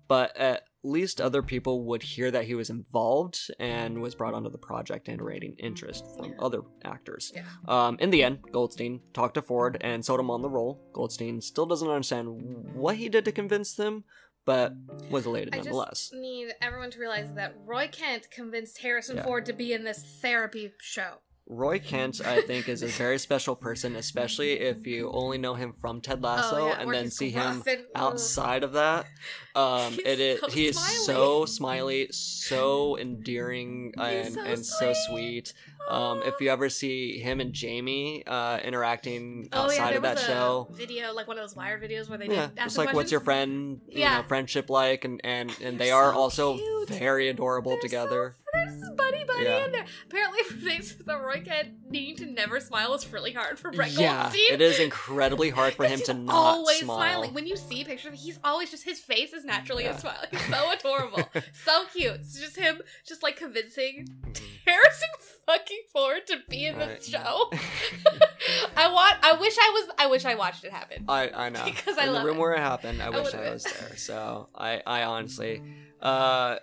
[0.08, 4.52] But at least other people would hear that he was involved and was brought onto
[4.52, 6.36] the project and rating interest from Yeah.
[6.40, 7.34] other actors.
[7.36, 7.44] Yeah.
[7.68, 10.80] Um, in the end, Goldstein talked to Ford and sold him on the role.
[10.94, 14.04] Goldstein still doesn't understand what he did to convince them,
[14.46, 14.74] but
[15.10, 16.12] was elated I just nonetheless.
[16.14, 19.24] need everyone to realize that Roy Kent convinced Harrison Yeah.
[19.24, 21.20] Ford to be in this therapy show.
[21.48, 25.74] Roy Kent, I think, is a very special person, especially if you only know him
[25.74, 29.06] from Ted Lasso oh, yeah, and then see him and- outside of that.
[29.54, 31.06] Um, it is so he is smiley.
[31.06, 35.54] so smiley, so endearing, and so and so sweet.
[35.88, 40.68] Um, if you ever see him and Jamie uh, interacting Oh outside of that show,
[40.72, 42.94] video like one of those Wired videos where they yeah, did ask it's the like
[42.96, 44.18] what's your friend, you Yeah.
[44.18, 46.90] know, friendship like, and and and they They're so also cute.
[46.90, 48.36] very adorable They're so together.
[48.66, 49.66] There's this buddy buddy Yeah.
[49.66, 49.86] in there.
[50.06, 50.40] Apparently,
[50.86, 54.54] to the Roy Kent needing to never smile is really hard for Brett yeah, Goldstein.
[54.54, 56.98] it is incredibly hard for him to not always smile.
[56.98, 57.34] smiling.
[57.34, 59.96] When you see pictures, he's always just his face is naturally Yeah.
[59.96, 60.24] a smile.
[60.32, 61.24] He's so adorable,
[61.64, 62.16] so cute.
[62.16, 64.42] It's just him, just like convincing Mhm.
[64.66, 65.10] Harrison
[65.46, 67.04] fucking Ford to be in Right.
[67.04, 67.50] show.
[68.76, 69.18] I want.
[69.24, 69.90] I wish I was.
[69.98, 71.06] I wish I watched it happen.
[71.08, 71.64] I, I know.
[71.66, 72.42] Because I In love the room it.
[72.42, 73.96] where it happened, I, I wish I was there.
[73.98, 75.62] So I, I honestly
[76.02, 76.58] uh,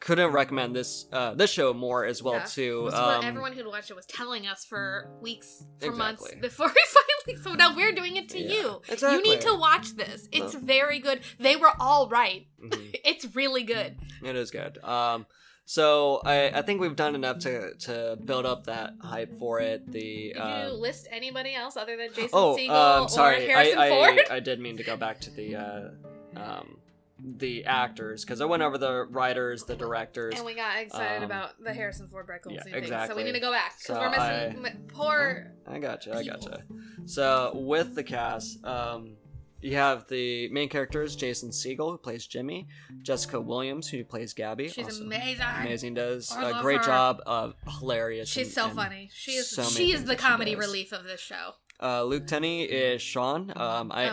[0.00, 2.44] couldn't recommend this uh, this show more as well Yeah.
[2.44, 2.82] too.
[2.90, 6.66] That's Um, what everyone who'd watched it was telling us for weeks, for months before
[6.74, 6.82] we
[7.26, 7.42] finally.
[7.42, 8.82] So now we're doing it to Yeah, you.
[8.88, 9.16] exactly.
[9.16, 10.28] You need to watch this.
[10.32, 10.60] It's No.
[10.60, 11.20] very good.
[11.38, 12.46] They were all right.
[12.62, 13.96] mhm, It's really good.
[14.22, 14.78] it is good.
[14.84, 15.26] Um,
[15.64, 19.90] so I, I think we've done enough to to build up that hype for it.
[19.90, 23.52] The Did you um, list anybody else other than Jason oh, Segel um, sorry, or
[23.52, 24.20] Harrison I, Ford?
[24.30, 25.88] I I did mean to go back to the uh,
[26.36, 26.78] um,
[27.20, 30.34] the actors because I went over the writers, the directors.
[30.36, 33.24] and we got excited Um, about the Harrison Ford Brett Goldstein yeah, thing, so we
[33.24, 35.52] need to go back because So we're missing poor.
[35.66, 36.14] I gotcha.
[36.14, 36.38] I people.
[36.40, 36.62] gotcha.
[37.06, 39.16] So with the cast, um,
[39.60, 42.68] you have the main characters: Jason Segel, who plays Jimmy,
[43.02, 44.68] Jessica Williams, who plays Gabby.
[44.68, 45.44] She's amazing.
[45.60, 46.84] Amazing, does I a great her.
[46.86, 47.20] job.
[47.26, 48.28] of hilarious.
[48.28, 49.10] She's and- so and, funny.
[49.12, 49.50] She is.
[49.50, 51.54] so she is the comedy relief of this show.
[51.80, 53.52] Uh, Luke Tennie is Sean.
[53.56, 54.12] Um, I oh,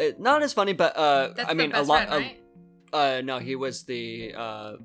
[0.00, 2.08] uh, not as funny, but uh, that's I mean a lot.
[2.08, 2.40] friend, right?
[2.94, 4.76] Uh, no, he was the uh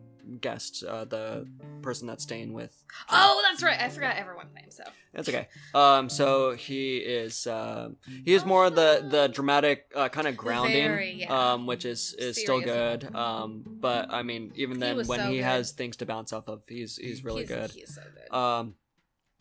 [0.41, 1.47] guest, uh, the
[1.81, 2.83] person that's staying with.
[3.09, 3.79] Oh, that's right.
[3.79, 4.69] I forgot everyone's name.
[4.69, 5.47] So That's okay.
[5.73, 10.83] Um, so he is um he is more the the dramatic uh, kind of grounding,
[10.87, 11.53] Very, yeah.
[11.53, 13.13] um, which is is still good.
[13.15, 15.45] Um, but I mean, even then, was when so he good.
[15.45, 17.71] has things to bounce off of, he's he's really he's, good.
[17.71, 18.35] He's so good.
[18.37, 18.75] Um,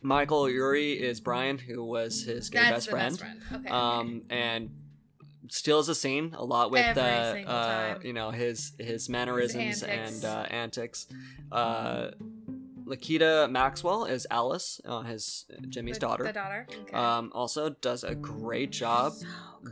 [0.01, 3.19] Michael Urie is Brian, who was his gay that's best the friend.
[3.19, 3.65] best friend.
[3.65, 3.69] Okay.
[3.69, 4.69] Um, and
[5.49, 10.23] steals the scene a lot with uh, uh, you know his his mannerisms antics.
[10.23, 11.07] and uh, antics.
[11.51, 12.11] Uh,
[12.85, 16.23] Lukita Maxwell is Alice, uh, his Jimmy's The- daughter.
[16.23, 16.67] The daughter.
[16.81, 16.93] Okay.
[16.95, 19.13] Um, also does a great job.
[19.13, 19.27] So.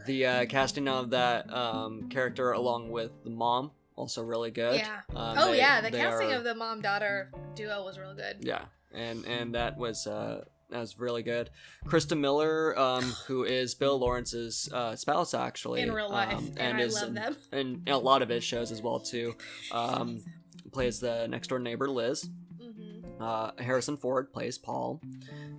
[0.06, 4.80] The uh, casting of that um, character along with the mom also really good.
[4.80, 5.00] Yeah.
[5.16, 8.38] Um, oh they- yeah, the casting are- of the mom daughter duo was real good.
[8.42, 11.50] yeah, and and that was uh, that was really good.
[11.86, 16.78] Christa Miller, um, who is Bill Lawrence's uh, spouse actually In real life, um, and,
[16.78, 17.36] I is love them.
[17.52, 19.36] in, in a lot of his shows as well too.
[19.72, 20.24] Um,
[20.72, 22.30] plays the next door neighbor Liz.
[22.62, 25.02] hmm Uh, Harrison Ford plays Paul.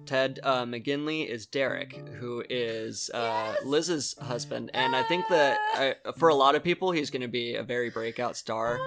[0.06, 3.64] Ted uh, McGinley is Derek, who is uh, Yes!
[3.66, 5.58] Liz's husband, and I think that
[6.06, 8.78] uh, for a lot of people, he's going to be a very breakout star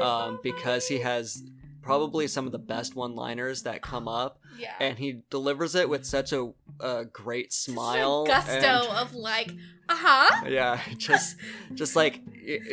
[0.00, 1.42] um, because he has
[1.82, 4.74] probably some of the best one-liners that come up, yeah.
[4.80, 6.06] and he delivers it with mm.
[6.06, 9.52] such a, a great Such a smile, gusto and- of like
[9.88, 10.44] Uh huh.
[10.48, 11.36] Yeah, just
[11.74, 12.20] just like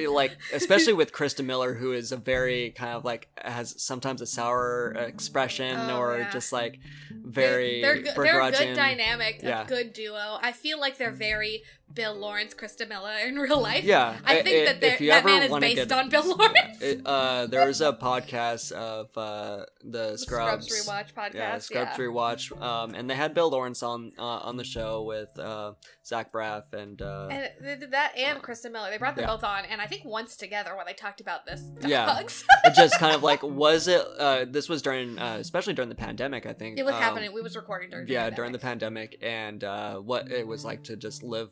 [0.10, 4.26] like especially with Christa Miller, who is a very kind of like has sometimes a
[4.26, 6.30] sour expression Oh, or yeah.
[6.32, 6.80] just like
[7.12, 9.64] very they're, good, they're a good dynamic, Yeah.
[9.64, 10.38] a good duo.
[10.42, 13.84] I feel like they're very Bill Lawrence, Christa Miller in real life.
[13.84, 16.82] Yeah, I think i- that that ever man is based get- on Bill Lawrence.
[16.82, 21.34] It, uh, there was a podcast of uh, the The Scrubs, rewatch podcast.
[21.36, 22.04] yeah, Scrubs yeah.
[22.06, 25.74] rewatch, um, and they had Bill Lawrence on uh, on the show with uh,
[26.06, 28.90] Zach Braff and, uh, And that and Kristen Miller.
[28.92, 29.34] They brought them Yeah.
[29.36, 32.22] both on, and I think once together when they talked about this Yeah.
[32.76, 34.06] just kind of like was it?
[34.20, 36.78] Uh, this was during, uh, especially during the pandemic, I think.
[36.78, 37.34] it was um, happening.
[37.34, 38.08] We was recording during.
[38.08, 41.50] yeah the during the pandemic and uh what it was like to just live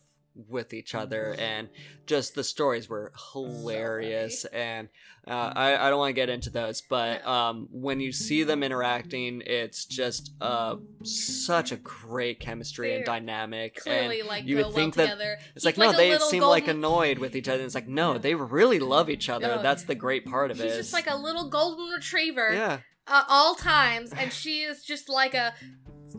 [0.50, 1.70] with each other and
[2.08, 4.90] just the stories were hilarious and
[5.28, 8.64] uh, I, I don't want to get into those but um when you see them
[8.64, 14.58] interacting it's just uh such a great chemistry and They're dynamic Clearly, and like you
[14.58, 15.38] go would well think that together.
[15.56, 18.18] it's He's like, no they seem like annoyed with each other and it's like no
[18.18, 21.16] they really love each other that's the great part of it He's just like a
[21.16, 22.54] little golden retriever.
[22.54, 25.54] yeah uh, all times, and she is just like a.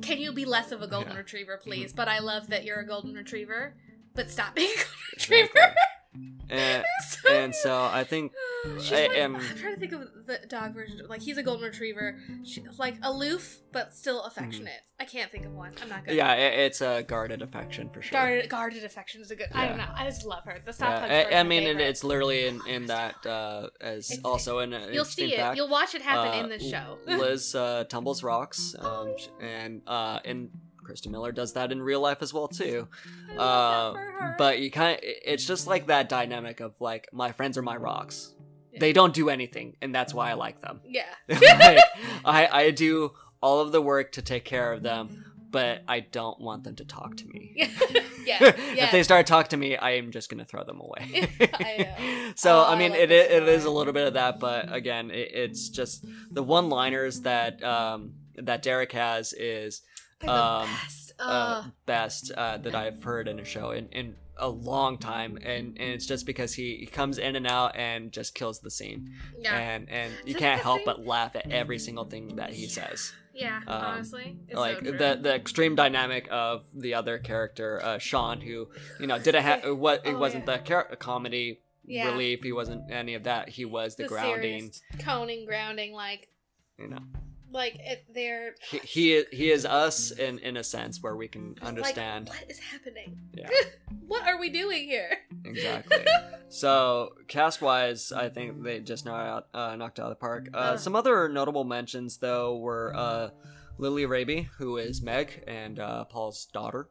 [0.02, 1.12] Can you be less of a golden Yeah.
[1.12, 1.16] Mm-hmm.
[1.18, 1.94] retriever, please?
[1.94, 3.74] But I love that you're a golden retriever.
[4.14, 5.48] But stop being a golden retriever.
[5.54, 6.50] exactly.
[6.50, 8.32] and, So and so I think
[8.78, 11.00] She's I like, am- I'm trying to think of the dog version.
[11.08, 14.80] Like he's a golden retriever, she, like aloof but still affectionate.
[15.00, 15.72] I can't think of one.
[15.82, 16.10] I'm not good.
[16.10, 16.18] Mm-hmm.
[16.18, 19.48] yeah it, it's a guarded affection for sure Guarded, guarded affection is a good.
[19.52, 19.88] I don't know.
[19.94, 20.60] I just love her.
[20.64, 21.82] The stop Yeah, I, I mean, favorite.
[21.84, 25.38] it's literally in, in that uh, as It's- also in a You'll see it.
[25.38, 25.56] fact.
[25.56, 26.98] You'll watch it happen uh, in the show.
[27.06, 30.50] Liz uh, tumbles rocks, um, and uh, and
[30.84, 32.88] Christa Miller does that in real life as well too.
[33.32, 34.34] Uh, love that for her.
[34.38, 37.76] but you kind of, it's just like that dynamic of like my friends are my
[37.76, 38.34] rocks.
[38.72, 38.80] Yeah.
[38.80, 40.80] They don't do anything, and that's why I like them.
[40.84, 41.04] yeah.
[41.28, 41.78] like,
[42.24, 46.40] I I do all of the work to take care of them, but I don't
[46.40, 47.52] want them to talk to me.
[47.56, 47.68] yeah.
[48.74, 48.84] yeah.
[48.86, 51.28] if they start talking to me, I am just gonna throw them away.
[51.40, 54.40] I so Oh, I I mean, like it it is a little bit of that,
[54.40, 59.82] but again, it, it's just the one-liners that um that Derek has is
[60.28, 61.12] um, best.
[61.18, 61.22] uh,
[61.64, 61.72] Ugh.
[61.86, 65.90] best uh, that I've heard in a show in, in a long time, and and
[65.94, 69.56] it's just because he, he comes in and out and just kills the scene, yeah.
[69.56, 73.12] and and you can't help but laugh at every single thing that he says.
[73.32, 73.58] Yeah.
[73.66, 78.40] um, honestly, it's like so the the extreme dynamic of the other character, uh, Sean,
[78.40, 78.68] who
[79.00, 80.56] you know didn't have what it Oh, wasn't yeah.
[80.58, 82.10] the char- comedy Yeah.
[82.12, 82.42] relief.
[82.44, 83.48] He wasn't any of that.
[83.48, 84.58] He was the, the grounding.
[84.72, 86.28] serious coning, grounding, like
[86.78, 86.98] You know,
[87.54, 91.28] like it, they're he he is, he is us in in a sense where we
[91.28, 92.28] can like, understand.
[92.28, 93.16] what is happening.
[93.32, 93.48] Yeah.
[94.06, 95.18] what are we doing here?
[95.44, 95.98] exactly.
[96.50, 100.48] So cast wise, I think they just knocked out uh, knocked out of the park.
[100.54, 100.78] Uh, Ugh.
[100.78, 103.30] some other notable mentions though were uh,
[103.78, 106.90] Lilly Rabe, who is Meg and uh, Paul's daughter.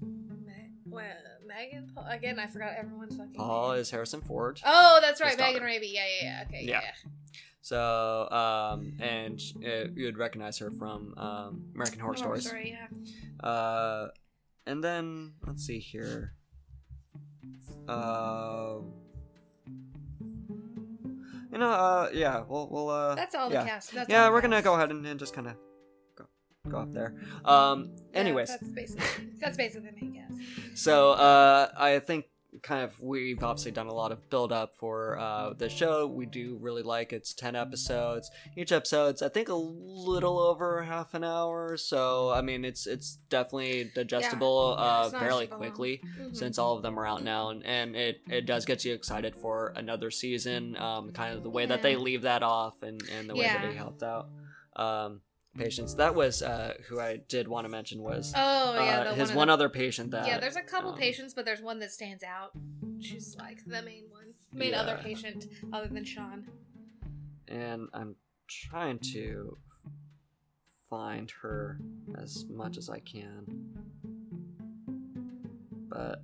[0.00, 1.02] Me- well,
[1.44, 2.38] Megan Paul again.
[2.38, 3.34] I forgot everyone's fucking.
[3.34, 3.80] Paul name.
[3.80, 4.60] is Harrison Ford.
[4.64, 5.62] Oh, that's right, Megan.
[5.62, 5.80] Rabe.
[5.82, 6.44] Yeah, yeah, yeah.
[6.46, 6.80] Okay, Yeah.
[6.82, 7.10] yeah.
[7.64, 12.46] So, um, and uh, you'd recognize her from um, American Horror Horror Stories.
[12.46, 13.48] Story, yeah.
[13.48, 14.08] Uh,
[14.66, 16.34] and then let's see here.
[17.88, 18.80] Uh,
[21.50, 23.64] you know, uh, yeah, we'll we'll uh, That's all the yeah.
[23.64, 23.94] cast.
[23.94, 24.64] That's yeah, we're gonna cast.
[24.66, 25.54] go ahead and, and just kind of
[26.18, 26.26] go,
[26.68, 27.14] go off there.
[27.46, 29.06] Um, Yeah, anyways, that's basically
[29.40, 30.38] that's basically the main cast.
[30.78, 32.26] so uh, I think
[32.62, 36.06] kind of we've obviously done a lot of build up for uh, the show.
[36.06, 38.30] We do really like it's ten episodes.
[38.56, 41.76] Each episode's I think a little over half an hour.
[41.76, 46.36] So I mean it's it's definitely digestible Yeah, uh, fairly quickly Mhm.
[46.36, 49.34] since all of them are out now, and, and it it does get you excited
[49.36, 50.76] for another season.
[50.76, 53.62] Um, kind of the way that they leave that off and and the way that
[53.62, 53.68] Yeah.
[53.70, 54.28] they helped out.
[54.76, 55.20] Um,
[55.54, 55.94] patients.
[55.94, 59.36] That was uh, who I did want to mention was Oh yeah, uh, his one,
[59.36, 60.38] one other patient that yeah.
[60.38, 62.52] There's a couple um, patients, but there's one that stands out.
[63.00, 66.46] She's like the main one, main other patient other than Sean.
[67.48, 68.16] and I'm
[68.48, 69.56] trying to
[70.90, 71.78] find her
[72.22, 73.46] as much as I can.
[75.88, 76.22] But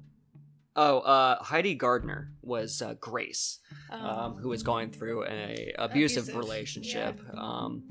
[0.77, 3.59] oh, uh, Heidi Gardner was uh, Grace,
[3.90, 7.21] um, who was going through a abusive, Abusive, relationship.
[7.37, 7.88] Um,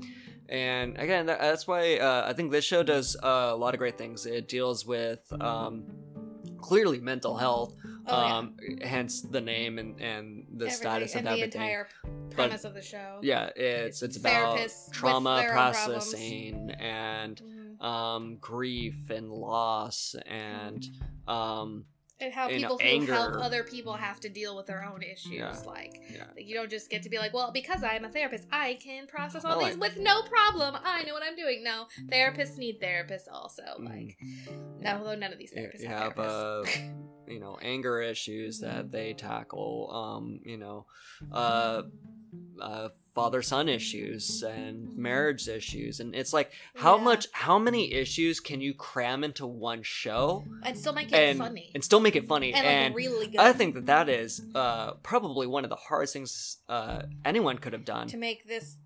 [0.50, 3.96] and again, that's why uh, I think this show does uh, a lot of great
[3.96, 4.26] things.
[4.26, 5.84] It deals with um,
[6.58, 7.74] clearly mental health,
[8.06, 8.36] Oh, yeah.
[8.38, 11.60] um, hence the name and, and the Everything- status and of the everything.
[11.62, 11.88] entire
[12.30, 13.18] premise of the show.
[13.22, 14.58] Yeah, it's it's about
[14.92, 17.84] trauma processing and Mhm.
[17.84, 20.84] um, grief and loss and
[21.28, 21.84] um,
[22.20, 25.32] And how people who help other people have to deal with their own issues.
[25.32, 25.56] Yeah.
[25.66, 26.24] Like, yeah.
[26.36, 29.06] like, you don't just get to be like, well, because I'm a therapist, I can
[29.06, 30.76] process all Well, these like- with no problem.
[30.84, 31.62] I know what I'm doing.
[31.64, 33.62] No, therapists need therapists also.
[33.80, 33.88] Mm.
[33.88, 34.18] Like,
[34.80, 36.76] no, although none of these therapists you have uh, therapists.
[36.76, 36.94] you
[37.34, 40.84] you know anger issues that they tackle um you know
[41.32, 41.82] uh
[42.60, 42.88] uh
[43.20, 47.04] father son issues and marriage issues and it's like how Yeah.
[47.04, 51.38] much how many issues can you cram into one show and still make it and
[51.38, 53.40] funny and still make it funny and, and, really good.
[53.40, 57.74] I think that that is uh, probably one of the hardest things uh, anyone could
[57.74, 58.06] have done.
[58.08, 58.76] to make this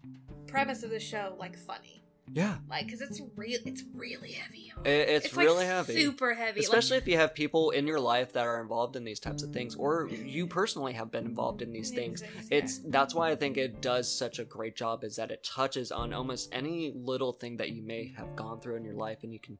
[0.48, 4.72] premise of the show like funny, Yeah, like because it's real, it's really heavy.
[4.84, 5.94] it, it's, like, really heavy.
[5.94, 9.04] super heavy, like- Especially if you have people in your life that are involved in
[9.04, 12.22] these types of things, or you personally have been involved in these things.
[12.50, 15.92] It's that's why I think it does such a great job is that it touches
[15.92, 19.32] on almost any little thing that you may have gone through in your life, and
[19.32, 19.58] you can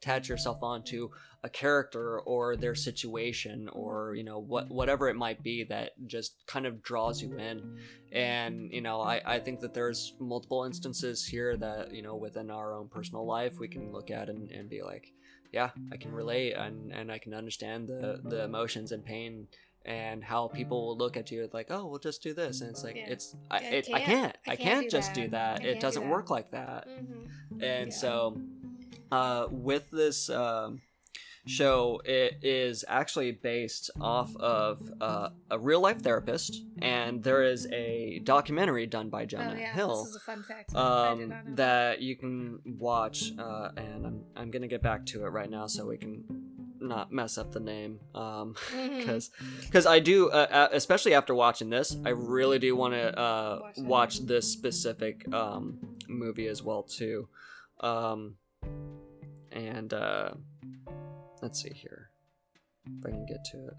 [0.00, 1.10] attach yourself onto
[1.42, 6.34] a character or their situation or you know what whatever it might be that just
[6.46, 7.76] kind of draws you in
[8.12, 12.50] and you know I, I think that there's multiple instances here that you know within
[12.50, 15.12] our own personal life we can look at and, and be like
[15.52, 19.46] yeah i can relate and, and i can understand the the emotions and pain
[19.84, 22.84] and how people will look at you like oh we'll just do this and it's
[22.84, 23.06] like Yeah.
[23.08, 24.06] it's I, I it, I can't.
[24.06, 25.30] can't I i can't can't do just do that.
[25.30, 26.10] that I can't it do doesn't that.
[26.12, 27.62] work like that Mhm.
[27.62, 27.94] and Yeah.
[27.96, 28.40] so
[29.10, 30.80] uh, with this um,
[31.46, 37.66] show it is actually based off of uh, a real life therapist and there is
[37.72, 40.74] a documentary done by jonah oh yeah, hill this is a fun fact.
[40.74, 45.50] Um, that you can watch uh, and I'm, I'm gonna get back to it right
[45.50, 46.24] now so we can
[46.80, 48.54] not mess up the name um,
[48.98, 53.18] because because I do, uh, uh, especially after watching this, I really do want to
[53.18, 57.28] uh, Watch watch this specific um, movie as well too.
[57.80, 58.36] Um,
[59.52, 60.30] and uh,
[61.42, 62.10] let's see here
[62.86, 63.74] if I can get to it.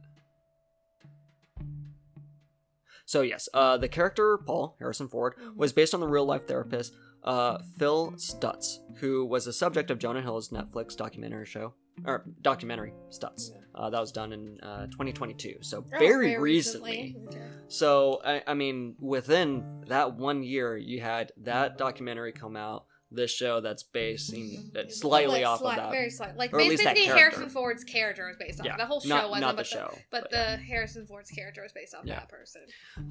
[3.05, 6.93] So yes, uh, the character Paul Harrison Ford was based on the real life therapist
[7.23, 11.73] uh, Phil Stutz, who was the subject of Jonah Hill's Netflix documentary show
[12.05, 13.49] or documentary Stutz.
[13.75, 17.15] Uh, that was done in uh, 2022, so Oh, very, recently.
[17.27, 17.41] Okay.
[17.67, 22.85] So I, I mean, within that one year, you had that documentary come out.
[23.11, 26.37] This show that's basing that's slightly Like, off slight- of that, Very slight.
[26.37, 27.17] Like Or at least that basically.
[27.19, 28.65] Harrison Ford's character was based off.
[28.67, 31.31] Yeah, the whole show not wasn't, not the but show, but yeah, the Harrison Ford's
[31.31, 32.19] character was based off Yeah.
[32.19, 32.61] that person.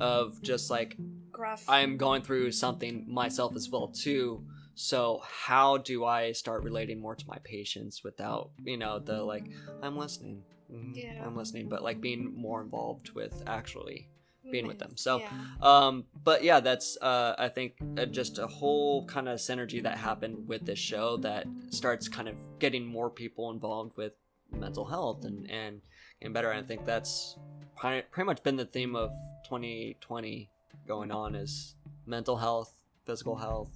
[0.01, 0.97] of just like
[1.33, 1.65] Gruff.
[1.69, 4.45] I am going through something myself as well too.
[4.75, 9.47] So how do I start relating more to my patients without you know the like
[9.83, 11.25] I'm listening, Mhm, Yeah.
[11.27, 14.11] I'm listening, but like being more involved with actually
[14.51, 14.97] being with them.
[14.97, 15.31] So yeah.
[15.61, 19.97] um but yeah that's uh i think uh, just a whole kind of synergy that
[19.97, 24.13] happened with this show that starts kind of getting more people involved with
[24.53, 25.81] mental health and and
[26.23, 27.37] and better i think that's
[27.77, 29.11] pretty much been the theme of
[29.45, 30.51] 2020
[30.87, 31.75] going on is
[32.07, 32.73] mental health
[33.07, 33.71] physical health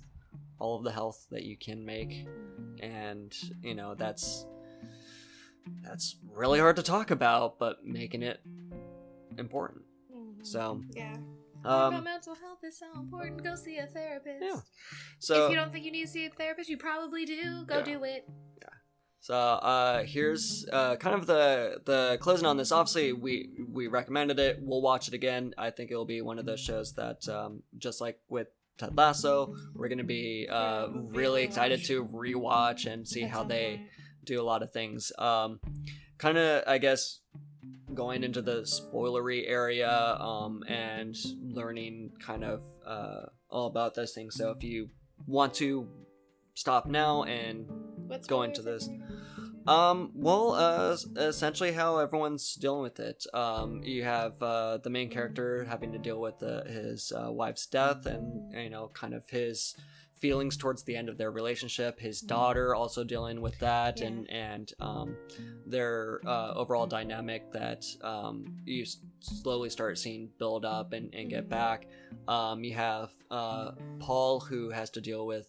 [0.58, 2.26] all of the health that you can make
[2.80, 4.46] and you know that's
[5.82, 8.40] that's really hard to talk about but making it
[9.38, 9.82] important.
[10.42, 11.14] So yeah.
[11.64, 13.42] um About mental health is so important.
[13.42, 14.42] Go see a therapist.
[14.42, 14.60] Yeah.
[15.18, 17.64] So if you don't think you need to see a therapist, you probably do.
[17.66, 17.84] Go Yeah.
[17.84, 18.28] do it.
[19.20, 22.72] So uh, here's uh, kind of the the closing on this.
[22.72, 24.58] Obviously, we we recommended it.
[24.60, 25.54] We'll watch it again.
[25.56, 29.54] I think it'll be one of those shows that, um, just like with Ted Lasso,
[29.76, 33.86] we're gonna be uh, really excited to rewatch and see how they
[34.24, 35.12] do a lot of things.
[35.18, 35.60] Um,
[36.18, 37.20] kind of, I guess,
[37.94, 44.34] going into the spoilery area um, and learning kind of uh, all about those things.
[44.34, 44.88] So if you
[45.26, 45.88] want to
[46.54, 47.66] stop now and
[48.06, 48.88] What's go into this.
[49.66, 53.24] um, well, uh, essentially how everyone's dealing with it.
[53.32, 57.66] Um, you have uh, the main character having to deal with uh, his uh, wife's
[57.66, 59.76] death, and you know, kind of his
[60.22, 61.98] feelings towards the end of their relationship.
[61.98, 64.06] His daughter also dealing with that, Yeah.
[64.06, 65.16] and and um,
[65.66, 71.28] their uh, overall dynamic that um, you s- slowly start seeing build up and, and
[71.28, 71.48] get Mhm.
[71.50, 71.86] back.
[72.28, 75.48] Um, you have uh, Paul who has to deal with.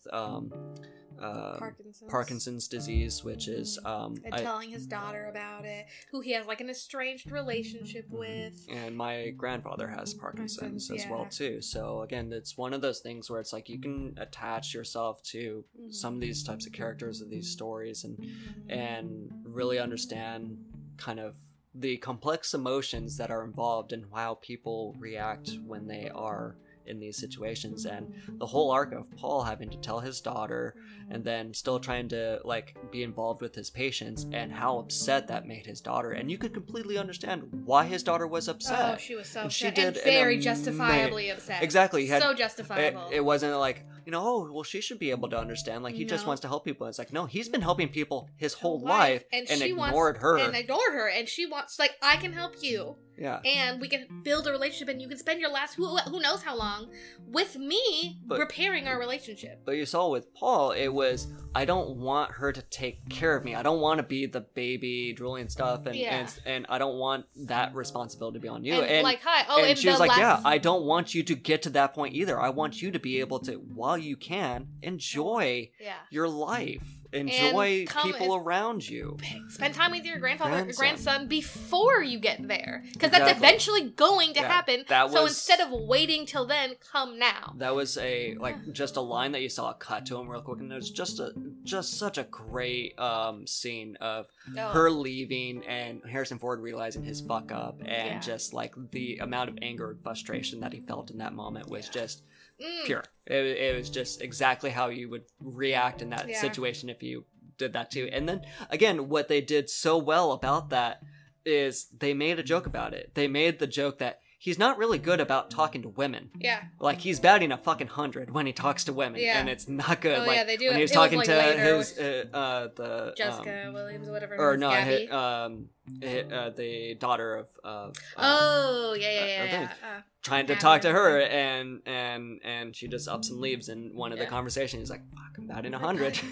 [1.24, 2.12] Um, uh, Parkinson's.
[2.12, 6.46] Parkinson's disease, which is um, And I, telling his daughter about it, who he has
[6.46, 8.54] like an estranged relationship with.
[8.70, 11.62] and my grandfather has Parkinson's as well too.
[11.62, 15.64] So again, it's one of those things where it's like you can attach yourself to
[15.80, 15.94] Mhm.
[15.94, 18.70] some of these types of characters of these stories and Mm-hmm.
[18.70, 20.58] and really understand
[20.98, 21.36] kind of
[21.76, 27.17] the complex emotions that are involved and how people react when they are in these
[27.17, 30.76] situations and the whole arc of Paul having to tell his daughter
[31.10, 35.48] and then still trying to like be involved with his patients and how upset that
[35.48, 38.98] made his daughter and you could completely understand why his daughter was oh, upset Oh,
[38.98, 39.58] she was so And upset.
[39.60, 41.63] she and did an very ama- justifiably upset.
[41.63, 43.10] exactly, had- so it, justifiable.
[43.12, 45.82] it wasn't like you know, oh, well, she should be able to understand.
[45.82, 46.88] Like he just wants to help people.
[46.88, 50.16] It's like, no, he's been helping people his whole Whole life, and, and, she ignored
[50.18, 50.38] wants, her.
[50.39, 54.01] and ignored her and she wants like i can help you yeah, and we can
[54.24, 56.89] build a relationship and you can spend your last who, who knows how long
[57.28, 61.97] with me But- repairing our relationship but you saw with Paul, it was I don't
[61.97, 63.53] want her to take care of me.
[63.53, 66.15] I don't want to be the baby drooling stuff, and Yeah.
[66.17, 68.74] and, and I don't want that responsibility to be on you.
[68.74, 71.13] and, And, like hi oh and and she was like, last "Yeah, I don't want
[71.15, 72.39] you to get to that point either.
[72.39, 76.84] I want you to be able to, while you can, enjoy yeah your life,
[77.14, 79.18] enjoy people around you."
[79.49, 80.76] spend time with your grandfather Grandson.
[80.76, 83.47] grandson before you get there because that's Exactly.
[83.47, 87.76] eventually going to Yeah, happen that so instead of waiting till then come now That
[87.76, 90.72] was a like just a line that you saw cut to him real quick, and
[90.72, 91.32] it was just a
[91.64, 94.70] just such a great um scene of Oh.
[94.70, 98.20] her leaving and Harrison Ford realizing his fuck up, and Yeah.
[98.20, 101.88] just like the amount of anger and frustration that he felt in that moment was
[101.89, 102.24] just
[102.64, 102.86] Mm.
[102.86, 103.03] pure.
[103.26, 106.39] It, it was just exactly how you would react in that Yeah.
[106.39, 107.26] situation if you
[107.57, 108.09] did that too.
[108.11, 111.01] And then again, what they did so well about that
[111.45, 113.11] is they made a joke about it.
[113.16, 116.30] They made the joke that he's not really good about talking to women.
[116.38, 119.39] yeah Like he's batting a fucking hundred when he talks to women, Yeah.
[119.39, 120.18] and it's not good.
[120.20, 122.26] Oh, like yeah, they do when he was it was, talking like, to his uh,
[122.34, 125.08] uh the um, jessica williams whatever or no, Gabby.
[125.10, 125.70] hi- um,
[126.04, 129.68] hi- uh, the daughter of of uh, oh yeah yeah uh, yeah, yeah.
[129.98, 133.70] Uh, trying to talk to her, and and and she just ups and leaves.
[133.70, 136.18] And one of the conversations, he's like, "Fuck, I'm batting a hundred.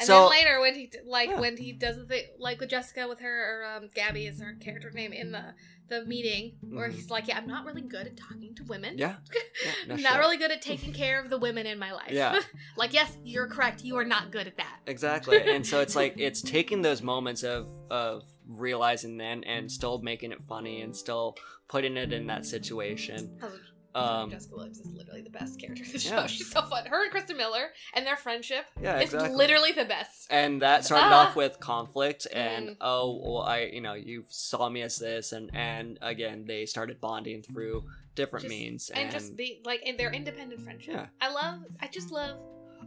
[0.00, 3.06] And so then later, when he like when he does the thing, like with Jessica
[3.06, 5.54] with her or um, Gabby is her character name in the
[5.90, 6.94] the meeting, where Mhm.
[6.94, 8.96] he's like, "Yeah, I'm not really good at talking to women.
[8.96, 9.16] yeah,
[9.64, 10.18] yeah no not shit.
[10.20, 12.10] really good at taking care of the women in my life.
[12.12, 12.38] Yeah.
[12.76, 13.84] like, yes, you're correct.
[13.84, 14.78] You are not good at that.
[14.86, 20.00] exactly and so it's like it's taking those moments of of realizing then and still
[20.00, 21.36] making it funny and still
[21.68, 23.38] putting it in that situation
[23.94, 26.14] Um, Jessica Williams is literally the best character in the show.
[26.14, 26.26] yeah.
[26.34, 26.86] She's so fun.
[26.86, 30.26] Her and Christa Miller and their friendship yeah is exactly literally the best.
[30.30, 31.28] and that started Ah.
[31.28, 32.76] off with conflict and Mhm.
[32.80, 37.00] oh well i you know you saw me as this and and again they started
[37.00, 37.84] bonding through
[38.14, 40.94] different Just- means and, just be like in their independent friendship.
[40.94, 41.06] Yeah.
[41.20, 41.60] I love.
[41.80, 42.38] I just love.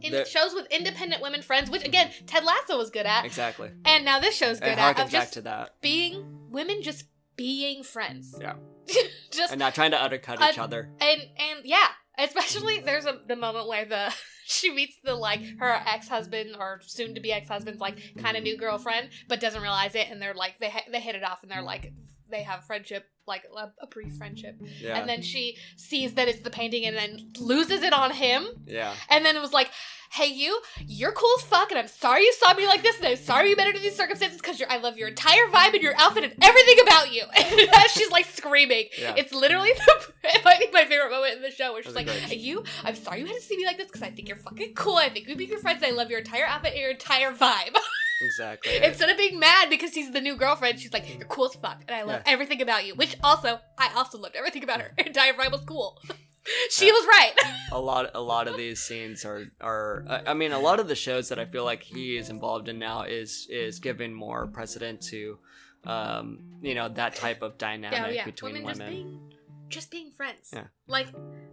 [0.02, 3.70] In The- shows with independent women friends, which again Ted Lasso was good at, exactly
[3.84, 7.04] and now this show's good it at of back just to that being women just
[7.36, 8.34] being friends.
[8.40, 8.54] Yeah.
[9.30, 10.90] just and not trying to undercut Uh, each other.
[11.00, 11.86] and and yeah,
[12.18, 14.14] especially there's a the moment where the
[14.46, 18.36] she meets the like her ex husband or soon to be ex husband's like kind
[18.36, 21.24] of new girlfriend, but doesn't realize it, and they're like they ha- they hit it
[21.24, 21.92] off, and they're like
[22.30, 24.98] they have friendship like a, a brief friendship, yeah.
[24.98, 28.92] And then she sees that it's the painting, and then loses it on him, yeah.
[29.10, 29.70] And then it was like.
[30.14, 33.06] Hey you, you're cool as fuck, and I'm sorry you saw me like this, and
[33.08, 35.94] I'm sorry you met under these circumstances because I love your entire vibe and your
[35.98, 37.24] outfit and everything about you.
[37.36, 39.14] And she's like screaming, Yeah.
[39.16, 42.06] it's literally the, it might be my favorite moment in the show where she's That's
[42.06, 44.28] like, great- "You, I'm sorry you had to see me like this because I think
[44.28, 44.94] you're fucking cool.
[44.96, 45.82] I think we'd be your friends.
[45.82, 47.76] and I love your entire outfit and your entire vibe."
[48.20, 51.56] exactly Instead of being mad because he's the new girlfriend, she's like, "You're cool as
[51.56, 52.32] fuck, and I love Yeah.
[52.32, 54.92] everything about you." Which also, I also loved everything about her.
[54.96, 56.00] Her entire vibe was cool.
[56.70, 57.32] she was right.
[57.72, 60.94] a lot a lot of these scenes are are I mean a lot of the
[60.94, 65.00] shows that I feel like he is involved in now is is giving more precedent
[65.12, 65.38] to
[65.84, 68.24] um you know that type of dynamic yeah, yeah.
[68.24, 68.78] between Women women.
[68.78, 69.32] just being,
[69.68, 70.50] just being friends.
[70.52, 70.64] Yeah.
[70.86, 71.08] Like,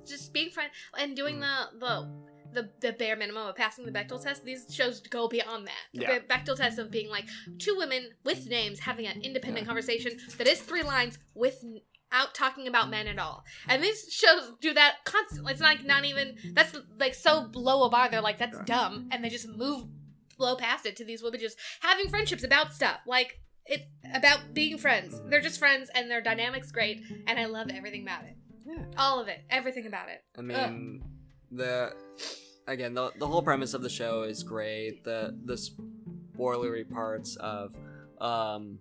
[0.06, 1.42] just being friends and doing Mm.
[1.80, 2.22] the the.
[2.54, 4.44] The, the bare minimum of passing the Bechdel test.
[4.44, 5.84] These shows go beyond that.
[5.94, 6.20] The Yeah.
[6.20, 7.24] Bechdel test of being like
[7.60, 9.68] two women with names having an independent Yeah.
[9.68, 11.18] conversation that is three lines
[12.12, 13.44] without talking about men at all.
[13.68, 15.54] And these shows do that constantly.
[15.54, 18.10] It's like not even that's like so low a bar.
[18.10, 19.86] They're like that's dumb, and they just move
[20.38, 24.78] blow past it to these women just having friendships about stuff like it about being
[24.78, 25.22] friends.
[25.30, 28.36] They're just friends, and their dynamic's great, and I love everything about it.
[28.66, 28.84] Yeah.
[28.98, 30.24] All of it, everything about it.
[30.38, 31.04] I mean,
[31.52, 31.94] the
[32.68, 35.04] again the the whole premise of the show is great.
[35.04, 35.56] The the
[36.38, 37.76] spoilery parts of
[38.20, 38.80] um,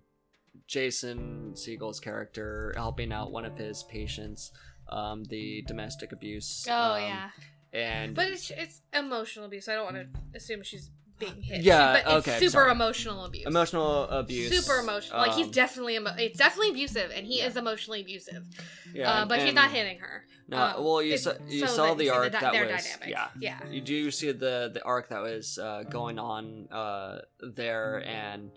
[0.70, 4.52] Jason Segel's character helping out one of his patients,
[4.88, 6.64] um, the domestic abuse.
[6.70, 7.30] Oh um, yeah,
[7.72, 9.68] and but it's it's emotional abuse.
[9.68, 11.62] I don't want to assume she's being hit.
[11.62, 12.70] Yeah, but it's okay, super sorry.
[12.70, 13.46] emotional abuse.
[13.46, 14.64] emotional abuse.
[14.64, 15.18] Super emotional.
[15.18, 17.46] Like he's um, definitely emo- it's definitely abusive, and he Yeah.
[17.48, 18.46] is emotionally abusive.
[18.94, 20.24] yeah, uh, but he's not hitting her.
[20.48, 23.08] No, Um, well, you saw you so saw the you arc di- that was dynamic.
[23.08, 23.28] yeah.
[23.38, 23.58] yeah.
[23.68, 28.50] You do see the the arc that was uh, going on uh, there, and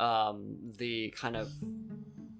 [0.00, 1.48] um, the kind of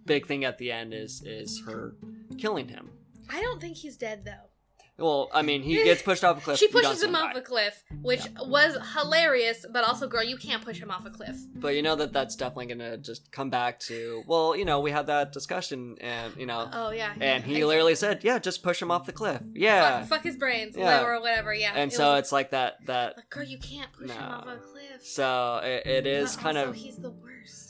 [0.07, 1.95] big thing at the end is is her
[2.39, 2.91] killing him.
[3.29, 4.47] I don't think he's dead though.
[4.99, 6.59] Well, I mean, he gets pushed off a cliff.
[6.61, 10.79] She pushes him off a cliff, which was hilarious, but also, girl, you can't push
[10.79, 11.37] him off a cliff.
[11.55, 14.23] But you know that that's definitely gonna just come back to.
[14.27, 17.15] Well, you know, we had that discussion, and you know, Oh yeah.
[17.19, 20.23] and he I- literally said, "Yeah, just push him off the cliff." Yeah, Fuck, fuck
[20.25, 21.03] his brains, Yeah.
[21.03, 21.55] or whatever.
[21.55, 21.73] Yeah.
[21.75, 22.85] and It so was- it's like that.
[22.85, 25.03] That like, girl, you can't push him off a cliff.
[25.03, 27.15] so it, it is But kind also, of he's the.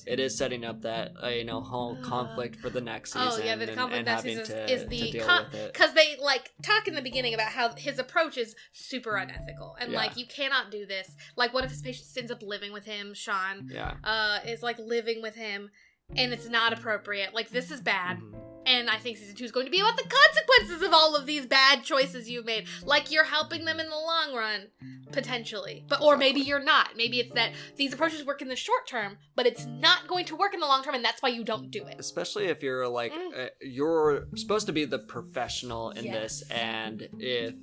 [0.07, 3.29] It is setting up that uh, you know whole conflict for the next season.
[3.31, 5.73] Oh yeah, the and, conflict and having season to, is the deal con- with it.
[5.73, 9.93] because they like talk in the beginning about how his approach is super unethical and
[9.93, 9.99] Yeah.
[9.99, 11.09] like you cannot do this.
[11.37, 13.15] Like, what if his patient ends up living with him?
[13.15, 13.95] Sean Yeah.
[14.05, 15.71] uh is like living with him,
[16.17, 17.35] and it's not appropriate.
[17.35, 18.19] Like, this is bad.
[18.19, 18.50] Mhm.
[18.67, 21.27] And I think season two is going to be about the consequences of all of
[21.27, 22.67] these bad choices you've made.
[22.85, 24.69] Like you're helping them in the long run,
[25.13, 25.85] potentially.
[25.89, 26.91] But or maybe you're not.
[26.97, 30.37] Maybe it's that these approaches work in the short term, but it's not going to
[30.37, 31.97] work in the long term, and that's why you don't do it.
[31.99, 33.47] especially if you're like Mm.
[33.47, 37.55] uh, you're supposed to be the professional in this and if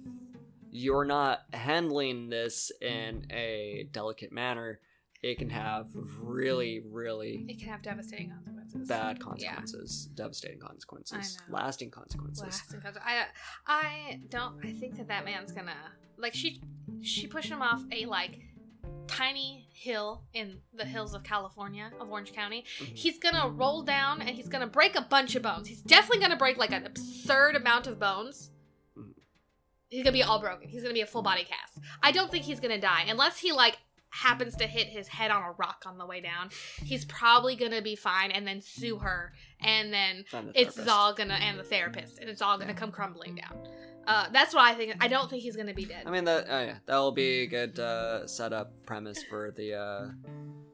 [0.72, 4.80] you're not handling this in a delicate manner
[5.24, 5.88] it can have
[6.22, 8.88] really really It can have devastating consequences.
[8.88, 11.58] bad consequences devastating consequences I know.
[11.58, 13.02] lasting consequences Lasting consequences.
[13.06, 13.26] I
[13.66, 14.64] I don't.
[14.64, 15.76] I think that that man's gonna
[16.18, 16.62] like she
[17.02, 18.40] she pushed him off a like
[19.08, 22.66] tiny hill in the hills of California of Orange County.
[22.80, 22.86] Mhm.
[22.96, 25.68] He's gonna roll down and he's gonna break a bunch of bones.
[25.68, 28.52] He's definitely gonna break like an absurd amount of bones.
[28.98, 29.14] Mhm.
[29.90, 30.68] He's gonna be all broken.
[30.68, 31.80] He's gonna be a full body cast.
[32.04, 33.78] I don't think he's gonna die unless he like
[34.18, 36.50] happens to hit his head on a rock on the way down.
[36.84, 41.14] He's probably gonna be fine and then sue her and then I'm the it's all
[41.14, 43.68] gonna and the therapist and it's all gonna come crumbling down.
[44.06, 44.96] Uh, that's what I think.
[45.02, 46.04] I don't think he's gonna be dead.
[46.06, 49.74] i mean that oh yeah that will be a good uh setup premise for the
[49.74, 50.08] uh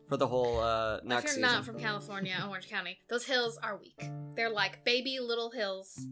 [0.08, 3.58] for the whole uh if next you're season not from California, Orange County, those hills
[3.64, 4.02] are weak.
[4.36, 6.08] They're like baby little hills.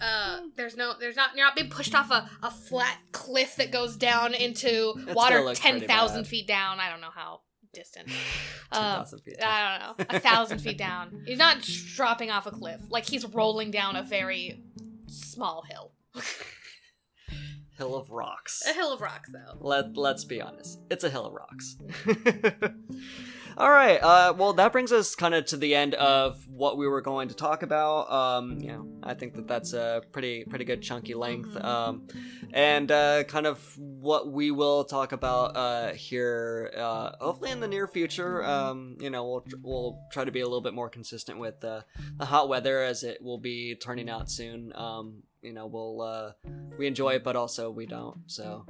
[0.00, 3.70] Uh, there's no, there's not, you're not being pushed off a, a flat cliff that
[3.70, 6.28] goes down into still water looks pretty ten thousand bad.
[6.28, 6.80] feet down.
[6.80, 7.40] I don't know how
[7.72, 8.08] distant.
[8.72, 11.22] Uh, 10,000 feet I don't know, a thousand feet down.
[11.26, 12.80] He's not dropping off a cliff.
[12.88, 14.60] Like he's rolling down a very
[15.06, 15.92] small hill.
[17.78, 19.58] hill of rocks A hill of rocks, though.
[19.60, 21.76] Let Let's be honest, it's a hill of rocks.
[23.56, 23.98] All right.
[24.02, 27.28] Uh, well, that brings us kind of to the end of what we were going
[27.28, 28.10] to talk about.
[28.10, 31.50] Um, you know, I think that that's a pretty pretty good chunky length.
[31.50, 31.64] Mhm.
[31.64, 32.08] Um,
[32.52, 37.68] and uh, kind of what we will talk about uh, here, uh, hopefully in the
[37.68, 38.44] near future.
[38.44, 41.60] Um, you know, we'll tr- we'll try to be a little bit more consistent with
[41.60, 41.84] the
[42.18, 44.72] the hot weather as it will be turning out soon.
[44.74, 46.32] Um, you know, we'll uh,
[46.76, 48.22] we enjoy it, but also we don't.
[48.26, 48.66] So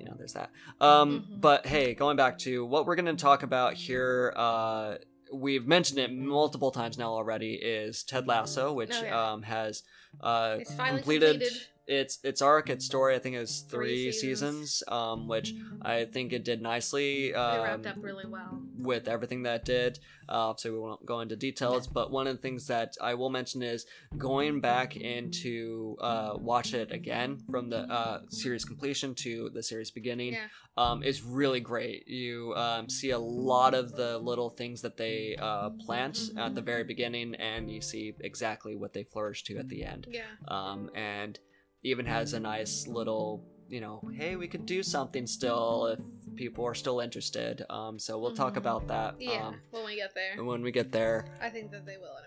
[0.00, 1.40] you know there's that um Mhm.
[1.40, 4.94] but hey going back to what we're going to talk about here uh
[5.32, 9.32] we've mentioned it multiple times now already is ted lasso which Oh, yeah.
[9.32, 9.82] um has
[10.20, 11.52] uh completed, completed.
[11.90, 14.70] Its its arc its story i think is three, Three seasons.
[14.78, 14.82] seasons.
[14.88, 18.62] um which i think it did nicely um, wrapped up really well.
[18.78, 19.98] with everything that it did.
[20.28, 23.30] Uh, so we won't go into details, but one of the things that I will
[23.30, 23.84] mention is
[24.16, 29.90] going back into uh, watch it again from the uh, series completion to the series
[29.90, 30.46] beginning Yeah.
[30.76, 32.06] um, is really great.
[32.06, 36.62] You um, see a lot of the little things that they uh, plant at the
[36.62, 40.22] very beginning, and you see exactly what they flourish to at the end Yeah.
[40.46, 41.38] um, and
[41.82, 46.00] even has a nice little you know hey we could do something still if
[46.36, 48.58] people are still interested um, so we'll talk Mhm.
[48.58, 49.48] about that Yeah.
[49.48, 50.42] um, when we get there.
[50.44, 52.26] when we get there I think that they will, and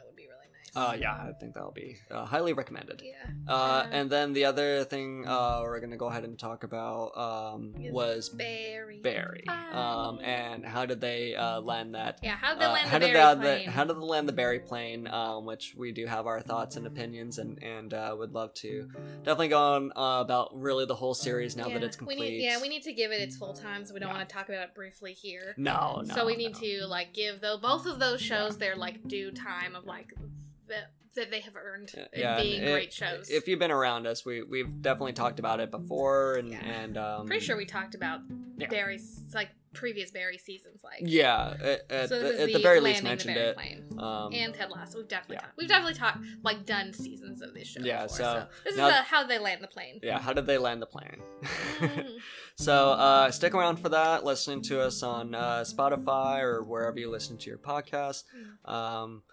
[0.76, 3.14] uh, yeah i think that'll be uh, highly recommended Yeah.
[3.48, 3.98] uh, Yeah.
[3.98, 8.30] and then the other thing uh, we're gonna go ahead and talk about um, was
[8.30, 9.00] Barry.
[9.02, 12.36] barry um, and how did they uh, land that Yeah.
[12.36, 13.66] How did they uh, land how the did Barry they, plane?
[13.66, 15.08] the, how did they land the Barry plane?
[15.08, 18.90] Um, which we do have our thoughts and opinions, and and uh, would love to
[19.24, 22.20] definitely go on uh, about really the whole series now that it's complete.
[22.20, 24.18] We need, yeah, we need to give it its full time, so we don't Yeah.
[24.18, 25.54] want to talk about it briefly here.
[25.58, 26.14] no, no.
[26.16, 26.60] so we need no.
[26.60, 30.14] to like give though both of those shows their like due time of like
[30.68, 33.30] that that they have earned in Yeah, being and great shows.
[33.30, 36.60] If you've been around us, we we've definitely talked about it before, and Yeah.
[36.66, 38.22] and um, Pretty sure we talked about
[38.58, 38.68] yeah.
[38.68, 42.60] Barry's like previous Barry seasons, like Yeah, at, at, so this the, is at the
[42.64, 44.00] very least landing the mentioned Barry it.
[44.00, 45.00] Um, and Ted Lasso.
[45.00, 45.42] We've definitely yeah.
[45.42, 45.58] talked.
[45.58, 47.82] We've definitely talked like done seasons of this show.
[47.82, 50.00] Yeah, before, so this now- is uh how they land the plane.
[50.04, 51.22] yeah, how did they land the plane?
[52.56, 54.24] So uh, stick around for that.
[54.24, 58.24] Listening to us on uh, Spotify or wherever you listen to your podcast.
[58.66, 59.24] Um,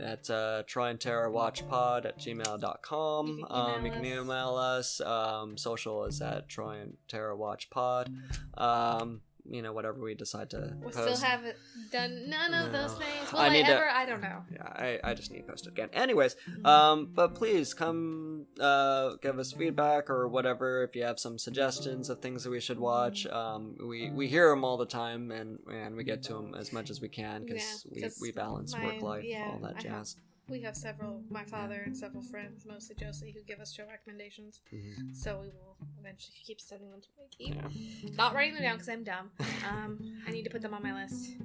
[0.00, 3.26] at uh, Troy and Tara Watch Pod at gmail.com.
[3.26, 4.24] You can um, you email can us.
[4.24, 5.00] email us.
[5.00, 8.12] Um, social is at Troy and Tara Watch Pod.
[8.56, 10.98] Um, you know whatever we decide to We post.
[10.98, 11.56] still haven't
[11.92, 13.32] done none of those things.
[13.32, 13.88] Will I I, need to- ever?
[13.88, 14.42] I don't know.
[14.52, 15.88] yeah, I, I just need to post it again.
[15.92, 16.66] Anyways, Mm-hmm.
[16.66, 22.08] um, but please come uh, give us feedback or whatever if you have some suggestions
[22.10, 23.26] of things that we should watch.
[23.26, 26.72] Um, we we hear them all the time and and we get to them as
[26.72, 30.16] much as we can because Yeah, we, we balance work life yeah, all that jazz.
[30.48, 34.60] We have several, my father and several friends, mostly Josie, who give us show recommendations.
[34.72, 35.16] Mhm.
[35.16, 37.54] So we will eventually keep sending them to Mikey.
[37.56, 38.10] Yeah.
[38.16, 39.30] Not writing them down because I'm dumb.
[39.66, 41.36] Um, I need to put them on my list.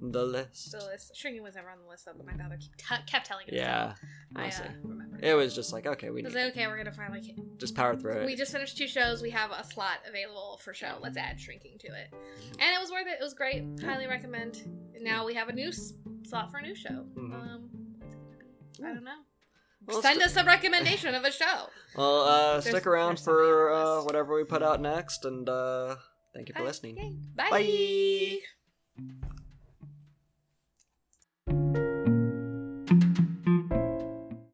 [0.00, 0.72] The list.
[0.72, 1.16] The list.
[1.16, 3.52] Shrinking was never on the list though, but my father kept, t- kept telling us.
[3.52, 3.94] Yeah,
[4.34, 5.18] I uh, remember.
[5.22, 7.34] it was just like okay, we I was need like, okay, we're gonna finally.
[7.58, 8.26] just power through it.
[8.26, 9.20] We just finished two shows.
[9.22, 10.98] We have a slot available for show.
[11.00, 13.18] Let's add shrinking to it, and it was worth it.
[13.20, 13.64] It was great.
[13.82, 14.62] Highly recommend.
[14.94, 17.06] And now we have a new slot for a new show.
[17.14, 17.32] Mhm.
[17.34, 17.70] Um,
[18.80, 19.04] I don't hmm.
[19.04, 20.00] know.
[20.00, 21.68] Send us a recommendation of a show.
[21.96, 25.96] Well, uh, stick around for uh, whatever we put out next, and uh,
[26.34, 27.22] thank you for listening.
[27.36, 28.40] Bye.
[31.46, 31.85] Bye.